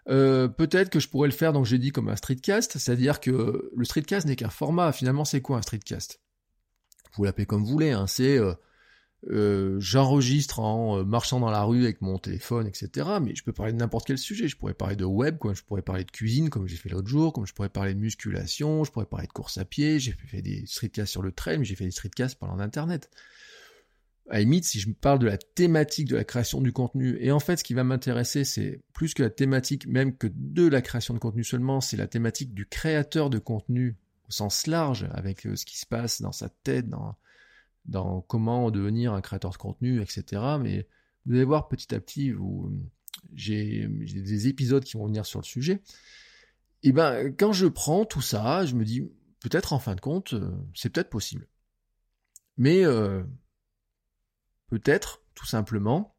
Euh, 0.08 0.48
peut-être 0.48 0.90
que 0.90 1.00
je 1.00 1.08
pourrais 1.08 1.28
le 1.28 1.34
faire, 1.34 1.52
donc 1.52 1.66
j'ai 1.66 1.78
dit 1.78 1.92
comme 1.92 2.08
un 2.08 2.16
streetcast, 2.16 2.78
c'est-à-dire 2.78 3.20
que 3.20 3.70
le 3.74 3.84
streetcast 3.84 4.26
n'est 4.26 4.36
qu'un 4.36 4.48
format. 4.48 4.92
Finalement, 4.92 5.24
c'est 5.24 5.40
quoi 5.40 5.58
un 5.58 5.62
streetcast? 5.62 6.20
Vous 7.14 7.24
l'appelez 7.24 7.46
comme 7.46 7.62
vous 7.64 7.70
voulez, 7.70 7.90
hein, 7.90 8.06
c'est 8.06 8.38
euh, 8.38 8.54
euh, 9.26 9.80
j'enregistre 9.80 10.60
en 10.60 10.98
euh, 10.98 11.04
marchant 11.04 11.40
dans 11.40 11.50
la 11.50 11.64
rue 11.64 11.82
avec 11.82 12.00
mon 12.02 12.18
téléphone, 12.18 12.68
etc. 12.68 13.08
Mais 13.20 13.34
je 13.34 13.42
peux 13.42 13.52
parler 13.52 13.72
de 13.72 13.78
n'importe 13.78 14.06
quel 14.06 14.18
sujet. 14.18 14.46
Je 14.46 14.56
pourrais 14.56 14.74
parler 14.74 14.94
de 14.94 15.04
web, 15.04 15.38
comme 15.38 15.54
je 15.54 15.64
pourrais 15.64 15.82
parler 15.82 16.04
de 16.04 16.10
cuisine, 16.10 16.50
comme 16.50 16.68
j'ai 16.68 16.76
fait 16.76 16.88
l'autre 16.88 17.08
jour, 17.08 17.32
comme 17.32 17.46
je 17.46 17.52
pourrais 17.52 17.68
parler 17.68 17.94
de 17.94 17.98
musculation, 17.98 18.84
je 18.84 18.92
pourrais 18.92 19.06
parler 19.06 19.26
de 19.26 19.32
course 19.32 19.58
à 19.58 19.64
pied. 19.64 19.98
J'ai 19.98 20.12
fait 20.12 20.40
des 20.40 20.64
streetcasts 20.66 21.10
sur 21.10 21.22
le 21.22 21.32
trail, 21.32 21.58
mais 21.58 21.64
j'ai 21.64 21.74
fait 21.74 21.84
des 21.84 21.90
streetcasts 21.90 22.38
parlant 22.38 22.56
d'internet. 22.56 23.10
à 24.30 24.38
limite, 24.38 24.64
si 24.64 24.78
je 24.78 24.88
parle 24.90 25.18
de 25.18 25.26
la 25.26 25.38
thématique 25.38 26.06
de 26.06 26.16
la 26.16 26.24
création 26.24 26.60
du 26.60 26.72
contenu, 26.72 27.18
et 27.20 27.32
en 27.32 27.40
fait, 27.40 27.56
ce 27.56 27.64
qui 27.64 27.74
va 27.74 27.82
m'intéresser, 27.82 28.44
c'est 28.44 28.82
plus 28.92 29.14
que 29.14 29.24
la 29.24 29.30
thématique 29.30 29.86
même 29.88 30.16
que 30.16 30.28
de 30.32 30.68
la 30.68 30.80
création 30.80 31.12
de 31.12 31.18
contenu 31.18 31.42
seulement, 31.42 31.80
c'est 31.80 31.96
la 31.96 32.06
thématique 32.06 32.54
du 32.54 32.66
créateur 32.66 33.30
de 33.30 33.38
contenu 33.38 33.96
au 34.28 34.30
sens 34.30 34.68
large, 34.68 35.08
avec 35.12 35.44
euh, 35.46 35.56
ce 35.56 35.64
qui 35.64 35.78
se 35.78 35.86
passe 35.86 36.20
dans 36.20 36.32
sa 36.32 36.50
tête, 36.50 36.88
dans, 36.88 37.16
dans 37.88 38.20
comment 38.20 38.70
devenir 38.70 39.12
un 39.12 39.20
créateur 39.20 39.50
de 39.50 39.56
contenu, 39.56 40.00
etc. 40.00 40.42
Mais 40.60 40.86
vous 41.26 41.34
allez 41.34 41.44
voir 41.44 41.68
petit 41.68 41.94
à 41.94 42.00
petit, 42.00 42.32
j'ai, 43.34 43.88
des 43.88 44.48
épisodes 44.48 44.84
qui 44.84 44.96
vont 44.96 45.06
venir 45.06 45.26
sur 45.26 45.40
le 45.40 45.44
sujet. 45.44 45.82
Et 46.84 46.92
ben, 46.92 47.34
quand 47.36 47.52
je 47.52 47.66
prends 47.66 48.04
tout 48.04 48.20
ça, 48.20 48.64
je 48.64 48.74
me 48.74 48.84
dis, 48.84 49.02
peut-être 49.40 49.72
en 49.72 49.80
fin 49.80 49.96
de 49.96 50.00
compte, 50.00 50.34
euh, 50.34 50.50
c'est 50.74 50.90
peut-être 50.90 51.10
possible. 51.10 51.48
Mais 52.56 52.84
euh, 52.84 53.24
Peut-être, 54.68 55.22
tout 55.34 55.46
simplement, 55.46 56.14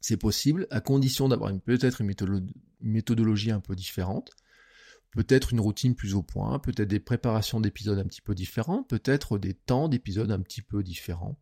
c'est 0.00 0.16
possible, 0.16 0.68
à 0.70 0.80
condition 0.80 1.28
d'avoir 1.28 1.52
peut-être 1.64 2.00
une 2.00 2.14
méthodologie 2.80 3.50
un 3.50 3.60
peu 3.60 3.74
différente, 3.74 4.30
peut-être 5.16 5.52
une 5.52 5.60
routine 5.60 5.96
plus 5.96 6.14
au 6.14 6.22
point, 6.22 6.58
peut-être 6.60 6.88
des 6.88 7.00
préparations 7.00 7.60
d'épisodes 7.60 7.98
un 7.98 8.04
petit 8.04 8.20
peu 8.20 8.34
différentes, 8.34 8.88
peut-être 8.88 9.38
des 9.38 9.54
temps 9.54 9.88
d'épisodes 9.88 10.30
un 10.30 10.40
petit 10.40 10.62
peu 10.62 10.82
différents. 10.82 11.40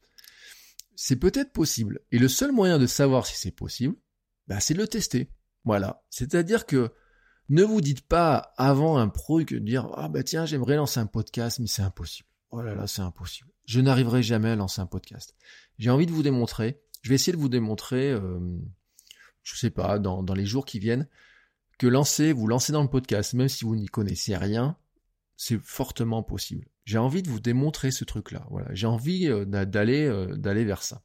C'est 0.96 1.16
peut-être 1.16 1.52
possible. 1.52 2.00
Et 2.12 2.18
le 2.18 2.28
seul 2.28 2.52
moyen 2.52 2.78
de 2.78 2.86
savoir 2.86 3.26
si 3.26 3.36
c'est 3.36 3.50
possible, 3.50 3.96
bah, 4.46 4.60
c'est 4.60 4.74
de 4.74 4.78
le 4.78 4.88
tester. 4.88 5.28
Voilà. 5.64 6.04
C'est-à-dire 6.08 6.66
que 6.66 6.92
ne 7.50 7.62
vous 7.62 7.80
dites 7.82 8.06
pas 8.06 8.54
avant 8.56 8.96
un 8.96 9.08
pro 9.08 9.44
que 9.44 9.56
de 9.56 9.58
dire 9.58 9.90
ah 9.96 10.08
bah 10.08 10.22
tiens 10.22 10.46
j'aimerais 10.46 10.76
lancer 10.76 10.98
un 10.98 11.06
podcast 11.06 11.58
mais 11.58 11.66
c'est 11.66 11.82
impossible. 11.82 12.28
Oh 12.50 12.62
là 12.62 12.74
là 12.74 12.86
c'est 12.86 13.02
impossible. 13.02 13.50
Je 13.66 13.80
n'arriverai 13.80 14.22
jamais 14.22 14.50
à 14.50 14.56
lancer 14.56 14.80
un 14.80 14.86
podcast 14.86 15.34
j'ai 15.78 15.90
envie 15.90 16.06
de 16.06 16.12
vous 16.12 16.22
démontrer, 16.22 16.80
je 17.02 17.08
vais 17.08 17.14
essayer 17.14 17.32
de 17.32 17.40
vous 17.40 17.48
démontrer, 17.48 18.10
euh, 18.10 18.38
je 19.42 19.56
sais 19.56 19.70
pas, 19.70 19.98
dans 19.98 20.34
les 20.34 20.46
jours 20.46 20.64
qui 20.64 20.78
viennent, 20.78 21.08
que 21.78 21.86
lancer, 21.86 22.32
vous 22.32 22.46
lancer 22.46 22.72
dans 22.72 22.82
le 22.82 22.88
podcast, 22.88 23.34
même 23.34 23.48
si 23.48 23.64
vous 23.64 23.76
n'y 23.76 23.86
connaissez 23.86 24.36
rien, 24.36 24.76
c'est 25.36 25.60
fortement 25.60 26.22
possible. 26.22 26.66
J'ai 26.84 26.98
envie 26.98 27.22
de 27.22 27.28
vous 27.28 27.40
démontrer 27.40 27.90
ce 27.90 28.04
truc-là. 28.04 28.46
Voilà, 28.50 28.68
j'ai 28.72 28.86
envie 28.86 29.28
euh, 29.28 29.44
d'aller 29.44 30.06
euh, 30.06 30.36
d'aller 30.36 30.64
vers 30.64 30.82
ça. 30.82 31.02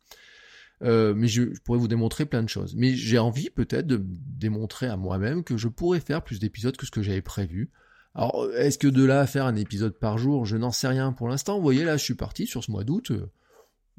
Euh, 0.82 1.14
mais 1.14 1.28
je, 1.28 1.44
pourrais 1.64 1.80
vous 1.80 1.88
démontrer 1.88 2.26
plein 2.26 2.44
de 2.44 2.50
choses. 2.50 2.76
Mais 2.76 2.96
j'ai 2.96 3.18
envie 3.20 3.50
peut-être 3.50 3.88
de 3.88 4.02
démontrer 4.02 4.88
à 4.88 4.98
moi-même 4.98 5.44
que 5.44 5.58
je 5.58 5.68
pourrais 5.68 6.00
faire 6.00 6.24
plus 6.24 6.40
d'épisodes 6.40 6.78
que 6.78 6.86
ce 6.86 6.92
que 6.92 7.02
j'avais 7.02 7.22
prévu. 7.22 7.72
Alors, 8.16 8.50
est-ce 8.56 8.78
que 8.78 8.88
de 8.88 9.04
là 9.04 9.22
à 9.22 9.28
faire 9.28 9.46
un 9.46 9.56
épisode 9.56 9.98
par 9.98 10.18
jour, 10.18 10.46
je 10.46 10.58
n'en 10.58 10.72
sais 10.72 10.88
rien 10.88 11.12
pour 11.14 11.28
l'instant. 11.30 11.58
Vous 11.58 11.62
voyez, 11.62 11.84
là, 11.84 11.98
je 11.98 12.04
suis 12.04 12.16
parti 12.16 12.48
sur 12.48 12.64
ce 12.64 12.72
mois 12.72 12.84
d'août 12.84 13.12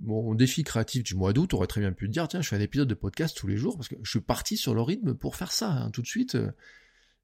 mon 0.02 0.34
défi 0.34 0.62
créatif 0.64 1.02
du 1.02 1.14
mois 1.14 1.32
d'août 1.32 1.52
aurait 1.54 1.66
très 1.66 1.80
bien 1.80 1.92
pu 1.92 2.08
dire 2.08 2.26
tiens 2.28 2.40
je 2.40 2.48
fais 2.48 2.56
un 2.56 2.60
épisode 2.60 2.88
de 2.88 2.94
podcast 2.94 3.36
tous 3.36 3.46
les 3.46 3.56
jours 3.56 3.76
parce 3.76 3.88
que 3.88 3.96
je 4.02 4.10
suis 4.10 4.20
parti 4.20 4.56
sur 4.56 4.74
le 4.74 4.82
rythme 4.82 5.14
pour 5.14 5.36
faire 5.36 5.52
ça 5.52 5.70
hein, 5.70 5.90
tout 5.90 6.02
de 6.02 6.06
suite. 6.06 6.36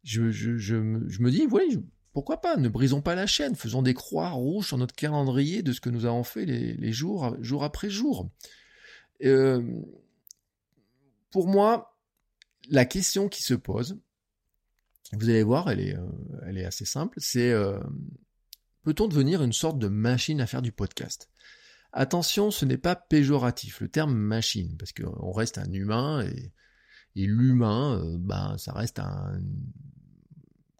Je, 0.05 0.21
me 0.23 1.31
dis 1.31 1.47
oui 1.51 1.81
pourquoi 2.13 2.41
pas 2.41 2.57
ne 2.57 2.69
brisons 2.69 3.03
pas 3.03 3.15
la 3.15 3.27
chaîne 3.27 3.57
faisons 3.57 3.83
des 3.83 3.95
croix 3.95 4.31
rouges 4.31 4.69
sur 4.69 4.79
notre 4.79 4.95
calendrier 4.95 5.63
de 5.63 5.73
ce 5.73 5.81
que 5.81 5.91
nous 5.91 6.05
avons 6.05 6.23
fait 6.23 6.45
les, 6.45 6.93
jours 6.93 7.37
jour 7.41 7.65
après 7.65 7.91
jour. 7.91 8.31
Euh, 9.25 9.63
pour 11.31 11.49
moi 11.49 11.97
la 12.69 12.85
question 12.85 13.29
qui 13.29 13.43
se 13.43 13.55
pose 13.55 13.99
vous 15.13 15.29
allez 15.29 15.43
voir 15.43 15.71
elle 15.71 15.81
est, 15.81 15.97
euh, 15.97 16.67
assez 16.67 16.85
simple 16.85 17.19
c'est 17.21 17.51
euh, 17.51 17.79
peut-on 18.83 19.09
devenir 19.09 19.43
une 19.43 19.53
sorte 19.53 19.79
de 19.79 19.89
machine 19.89 20.41
à 20.41 20.47
faire 20.47 20.63
du 20.63 20.73
podcast? 20.73 21.31
Attention, 21.99 22.51
ce 22.51 22.67
n'est 22.67 22.77
pas 22.77 22.95
péjoratif, 22.95 23.81
le 23.81 23.89
terme 23.89 24.15
machine, 24.15 24.77
parce 24.77 24.93
qu'on 24.93 25.33
reste 25.33 25.57
un 25.57 25.73
humain 25.73 26.27
et, 26.27 26.53
l'humain, 27.15 28.19
ben, 28.19 28.59
ça 28.59 28.75
reste 28.75 28.99
un, 28.99 29.41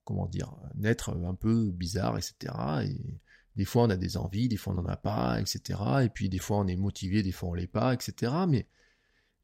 comment 0.05 0.27
dire, 0.27 0.55
un 0.79 0.85
être 0.85 1.17
un 1.25 1.35
peu 1.35 1.71
bizarre, 1.71 2.19
etc. 2.19 2.55
Et 2.85 3.19
des 3.57 3.65
fois 3.65 3.85
on 3.85 3.89
a 3.89 3.97
des 3.97 4.19
envies, 4.19 4.49
des 4.49 4.59
fois 4.59 4.75
on 4.75 4.83
n'en 4.83 4.89
a 4.91 4.99
pas, 4.99 5.41
etc. 5.41 5.81
Et 6.05 6.11
puis 6.11 6.29
des 6.29 6.39
fois 6.39 6.59
on 6.59 6.67
est 6.67 6.77
motivé, 6.77 7.23
des 7.23 7.33
fois 7.33 7.49
on 7.49 7.55
l'est 7.55 7.67
pas, 7.67 7.95
etc. 7.95 8.35
Mais 8.47 8.69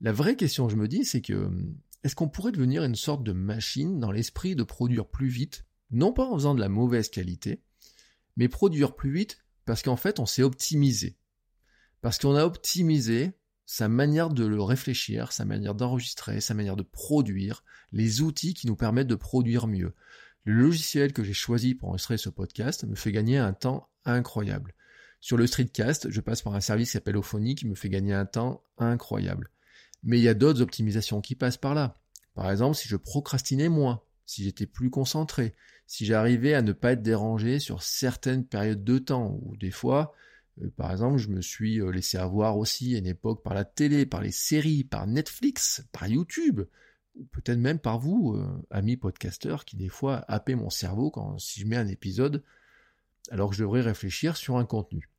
la 0.02 0.12
vraie 0.12 0.36
question, 0.36 0.68
je 0.68 0.76
me 0.76 0.88
dis, 0.88 1.06
c'est 1.06 1.22
que 1.22 1.50
est-ce 2.04 2.14
qu'on 2.14 2.28
pourrait 2.28 2.52
devenir 2.52 2.84
une 2.84 2.96
sorte 2.96 3.24
de 3.24 3.32
machine 3.32 3.98
dans 3.98 4.12
l'esprit 4.12 4.56
de 4.56 4.62
produire 4.62 5.06
plus 5.06 5.28
vite, 5.28 5.64
non 5.90 6.12
pas 6.12 6.26
en 6.26 6.34
faisant 6.34 6.54
de 6.54 6.60
la 6.60 6.68
mauvaise 6.68 7.08
qualité, 7.08 7.62
mais 8.36 8.50
produire 8.50 8.94
plus 8.94 9.10
vite 9.10 9.38
parce 9.64 9.80
qu'en 9.80 9.96
fait 9.96 10.20
on 10.20 10.26
s'est 10.26 10.42
optimisé? 10.42 11.16
Parce 12.02 12.18
qu'on 12.18 12.34
a 12.34 12.44
optimisé 12.44 13.32
sa 13.64 13.88
manière 13.88 14.28
de 14.28 14.44
le 14.44 14.60
réfléchir, 14.60 15.32
sa 15.32 15.46
manière 15.46 15.74
d'enregistrer, 15.74 16.40
sa 16.40 16.52
manière 16.52 16.76
de 16.76 16.82
produire, 16.82 17.64
les 17.92 18.20
outils 18.20 18.52
qui 18.52 18.66
nous 18.66 18.76
permettent 18.76 19.06
de 19.06 19.14
produire 19.14 19.66
mieux. 19.66 19.94
Le 20.44 20.52
logiciel 20.52 21.12
que 21.12 21.22
j'ai 21.22 21.32
choisi 21.32 21.74
pour 21.74 21.88
enregistrer 21.88 22.18
ce 22.18 22.28
podcast 22.28 22.84
me 22.84 22.96
fait 22.96 23.12
gagner 23.12 23.38
un 23.38 23.52
temps 23.52 23.88
incroyable. 24.04 24.74
Sur 25.20 25.36
le 25.36 25.46
streetcast, 25.46 26.10
je 26.10 26.20
passe 26.20 26.42
par 26.42 26.54
un 26.54 26.60
service 26.60 26.88
qui 26.88 26.92
s'appelle 26.94 27.16
Ophonie 27.16 27.54
qui 27.54 27.68
me 27.68 27.76
fait 27.76 27.88
gagner 27.88 28.12
un 28.12 28.26
temps 28.26 28.64
incroyable. 28.76 29.50
Mais 30.02 30.18
il 30.18 30.24
y 30.24 30.28
a 30.28 30.34
d'autres 30.34 30.60
optimisations 30.60 31.20
qui 31.20 31.36
passent 31.36 31.56
par 31.56 31.74
là. 31.74 32.00
Par 32.34 32.50
exemple, 32.50 32.76
si 32.76 32.88
je 32.88 32.96
procrastinais 32.96 33.68
moins, 33.68 34.02
si 34.26 34.42
j'étais 34.42 34.66
plus 34.66 34.90
concentré, 34.90 35.54
si 35.86 36.04
j'arrivais 36.04 36.54
à 36.54 36.62
ne 36.62 36.72
pas 36.72 36.92
être 36.92 37.02
dérangé 37.02 37.60
sur 37.60 37.84
certaines 37.84 38.44
périodes 38.44 38.82
de 38.82 38.98
temps, 38.98 39.38
ou 39.42 39.56
des 39.56 39.70
fois, 39.70 40.12
par 40.76 40.92
exemple, 40.92 41.18
je 41.18 41.28
me 41.28 41.40
suis 41.40 41.80
euh, 41.80 41.90
laissé 41.90 42.18
avoir 42.18 42.58
aussi 42.58 42.94
à 42.94 42.98
une 42.98 43.06
époque 43.06 43.42
par 43.42 43.54
la 43.54 43.64
télé, 43.64 44.06
par 44.06 44.20
les 44.20 44.32
séries, 44.32 44.84
par 44.84 45.06
Netflix, 45.06 45.84
par 45.92 46.06
YouTube, 46.06 46.62
ou 47.14 47.24
peut-être 47.24 47.58
même 47.58 47.78
par 47.78 47.98
vous, 47.98 48.34
euh, 48.36 48.66
amis 48.70 48.96
podcasteurs, 48.96 49.64
qui 49.64 49.76
des 49.76 49.88
fois 49.88 50.24
happez 50.28 50.54
mon 50.54 50.70
cerveau 50.70 51.10
quand 51.10 51.38
si 51.38 51.60
je 51.60 51.66
mets 51.66 51.76
un 51.76 51.88
épisode, 51.88 52.42
alors 53.30 53.50
que 53.50 53.56
je 53.56 53.62
devrais 53.62 53.80
réfléchir 53.80 54.36
sur 54.36 54.56
un 54.56 54.66
contenu. 54.66 55.10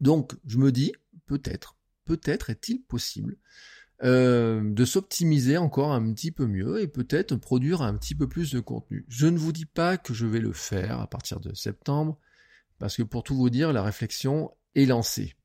Donc, 0.00 0.34
je 0.46 0.58
me 0.58 0.72
dis, 0.72 0.92
peut-être, 1.26 1.76
peut-être 2.04 2.50
est-il 2.50 2.82
possible 2.82 3.36
de 4.04 4.84
s'optimiser 4.84 5.58
encore 5.58 5.92
un 5.92 6.12
petit 6.12 6.32
peu 6.32 6.48
mieux 6.48 6.80
et 6.80 6.88
peut-être 6.88 7.36
produire 7.36 7.82
un 7.82 7.96
petit 7.96 8.16
peu 8.16 8.28
plus 8.28 8.50
de 8.50 8.58
contenu. 8.58 9.06
Je 9.06 9.28
ne 9.28 9.38
vous 9.38 9.52
dis 9.52 9.64
pas 9.64 9.96
que 9.96 10.12
je 10.12 10.26
vais 10.26 10.40
le 10.40 10.52
faire 10.52 10.98
à 10.98 11.06
partir 11.06 11.38
de 11.38 11.54
septembre, 11.54 12.18
parce 12.82 12.96
que 12.96 13.04
pour 13.04 13.22
tout 13.22 13.36
vous 13.36 13.48
dire, 13.48 13.72
la 13.72 13.84
réflexion 13.84 14.50
est 14.74 14.86
lancée. 14.86 15.36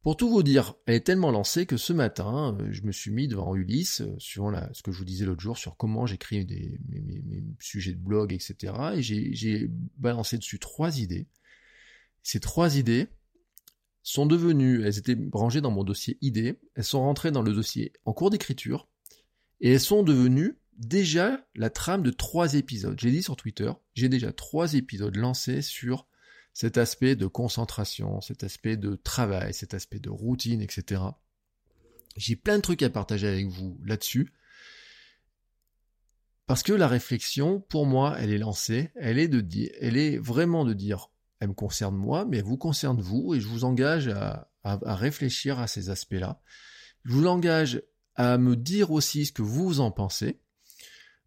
Pour 0.00 0.16
tout 0.16 0.30
vous 0.30 0.44
dire, 0.44 0.76
elle 0.86 0.94
est 0.94 1.00
tellement 1.00 1.32
lancée 1.32 1.66
que 1.66 1.76
ce 1.76 1.92
matin, 1.92 2.56
euh, 2.60 2.68
je 2.70 2.82
me 2.82 2.92
suis 2.92 3.10
mis 3.10 3.26
devant 3.26 3.56
Ulysse, 3.56 4.02
euh, 4.02 4.14
suivant 4.18 4.52
ce 4.72 4.80
que 4.80 4.92
je 4.92 4.98
vous 4.98 5.04
disais 5.04 5.24
l'autre 5.24 5.40
jour 5.40 5.58
sur 5.58 5.76
comment 5.76 6.06
j'écris 6.06 6.46
mes, 6.46 6.78
mes, 7.00 7.42
sujets 7.58 7.94
de 7.94 7.98
blog, 7.98 8.32
etc. 8.32 8.74
Et 8.94 9.02
j'ai 9.02 9.68
balancé 9.98 10.38
dessus 10.38 10.60
trois 10.60 11.00
idées. 11.00 11.26
Ces 12.22 12.38
trois 12.38 12.76
idées 12.76 13.08
sont 14.04 14.26
devenues, 14.26 14.84
elles 14.84 14.98
étaient 14.98 15.18
rangées 15.32 15.62
dans 15.62 15.72
mon 15.72 15.82
dossier 15.82 16.16
idées, 16.20 16.60
elles 16.76 16.84
sont 16.84 17.00
rentrées 17.00 17.32
dans 17.32 17.42
le 17.42 17.52
dossier 17.52 17.92
en 18.04 18.12
cours 18.12 18.30
d'écriture, 18.30 18.86
et 19.60 19.72
elles 19.72 19.80
sont 19.80 20.04
devenues 20.04 20.60
déjà 20.78 21.44
la 21.56 21.70
trame 21.70 22.04
de 22.04 22.12
trois 22.12 22.54
épisodes. 22.54 23.00
J'ai 23.00 23.10
dit 23.10 23.24
sur 23.24 23.34
Twitter, 23.34 23.72
j'ai 23.94 24.08
déjà 24.08 24.32
trois 24.32 24.74
épisodes 24.74 25.16
lancés 25.16 25.60
sur 25.60 26.06
cet 26.52 26.76
aspect 26.78 27.16
de 27.16 27.26
concentration, 27.26 28.20
cet 28.20 28.44
aspect 28.44 28.76
de 28.76 28.94
travail, 28.94 29.54
cet 29.54 29.74
aspect 29.74 29.98
de 29.98 30.10
routine, 30.10 30.60
etc. 30.60 31.02
J'ai 32.16 32.36
plein 32.36 32.56
de 32.56 32.62
trucs 32.62 32.82
à 32.82 32.90
partager 32.90 33.26
avec 33.26 33.46
vous 33.46 33.80
là-dessus. 33.84 34.32
Parce 36.46 36.62
que 36.62 36.72
la 36.72 36.88
réflexion, 36.88 37.60
pour 37.60 37.86
moi, 37.86 38.16
elle 38.18 38.32
est 38.32 38.38
lancée, 38.38 38.90
elle 38.96 39.18
est 39.18 39.28
de 39.28 39.40
dire, 39.40 39.70
elle 39.80 39.96
est 39.96 40.18
vraiment 40.18 40.64
de 40.64 40.74
dire, 40.74 41.08
elle 41.40 41.48
me 41.48 41.54
concerne 41.54 41.96
moi, 41.96 42.26
mais 42.26 42.38
elle 42.38 42.44
vous 42.44 42.58
concerne 42.58 43.00
vous, 43.00 43.34
et 43.34 43.40
je 43.40 43.46
vous 43.46 43.64
engage 43.64 44.08
à, 44.08 44.50
à 44.64 44.94
réfléchir 44.94 45.58
à 45.58 45.66
ces 45.66 45.88
aspects-là. 45.88 46.42
Je 47.04 47.12
vous 47.12 47.26
engage 47.26 47.82
à 48.16 48.36
me 48.36 48.56
dire 48.56 48.90
aussi 48.90 49.24
ce 49.24 49.32
que 49.32 49.42
vous 49.42 49.80
en 49.80 49.90
pensez. 49.90 50.40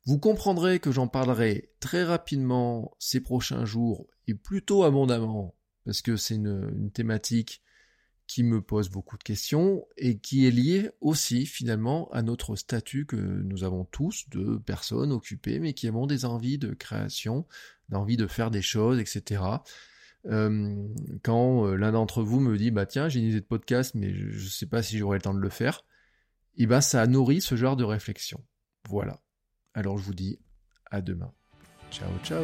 Vous 0.05 0.19
comprendrez 0.19 0.79
que 0.79 0.91
j'en 0.91 1.07
parlerai 1.07 1.71
très 1.79 2.03
rapidement 2.03 2.95
ces 2.99 3.21
prochains 3.21 3.65
jours 3.65 4.07
et 4.27 4.35
plutôt 4.35 4.83
abondamment 4.83 5.55
parce 5.85 6.01
que 6.01 6.17
c'est 6.17 6.35
une, 6.35 6.91
thématique 6.91 7.61
qui 8.27 8.43
me 8.43 8.59
pose 8.59 8.89
beaucoup 8.89 9.19
de 9.19 9.23
questions 9.23 9.85
et 9.97 10.17
qui 10.17 10.47
est 10.47 10.51
liée 10.51 10.89
aussi 10.99 11.45
finalement 11.45 12.11
à 12.11 12.23
notre 12.23 12.55
statut 12.55 13.05
que 13.05 13.15
nous 13.15 13.63
avons 13.63 13.85
tous 13.85 14.27
de 14.29 14.57
personnes 14.57 15.11
occupées 15.11 15.59
mais 15.59 15.73
qui 15.73 15.87
avons 15.87 16.07
des 16.07 16.25
envies 16.25 16.57
de 16.57 16.73
création, 16.73 17.45
d'envie 17.89 18.17
de 18.17 18.25
faire 18.25 18.49
des 18.49 18.63
choses, 18.63 18.99
etc. 18.99 19.43
Euh, 20.25 20.87
quand 21.21 21.67
euh, 21.67 21.75
l'un 21.75 21.91
d'entre 21.91 22.23
vous 22.23 22.39
me 22.39 22.57
dit 22.57 22.71
bah 22.71 22.87
tiens 22.87 23.09
j'ai 23.09 23.19
une 23.19 23.27
idée 23.27 23.41
de 23.41 23.45
podcast 23.45 23.93
mais 23.93 24.11
je 24.11 24.43
ne 24.43 24.49
sais 24.49 24.65
pas 24.65 24.81
si 24.81 24.97
j'aurai 24.97 25.19
le 25.19 25.21
temps 25.21 25.35
de 25.35 25.39
le 25.39 25.49
faire, 25.49 25.85
et 26.57 26.63
eh 26.63 26.65
ben 26.65 26.81
ça 26.81 27.05
nourrit 27.05 27.41
ce 27.41 27.55
genre 27.55 27.75
de 27.75 27.83
réflexion. 27.83 28.43
Voilà. 28.89 29.21
Alors 29.75 29.99
je 29.99 30.03
vous 30.03 30.15
dis 30.15 30.39
à 30.89 31.01
demain. 31.01 31.31
Ciao 31.91 32.09
ciao 32.23 32.43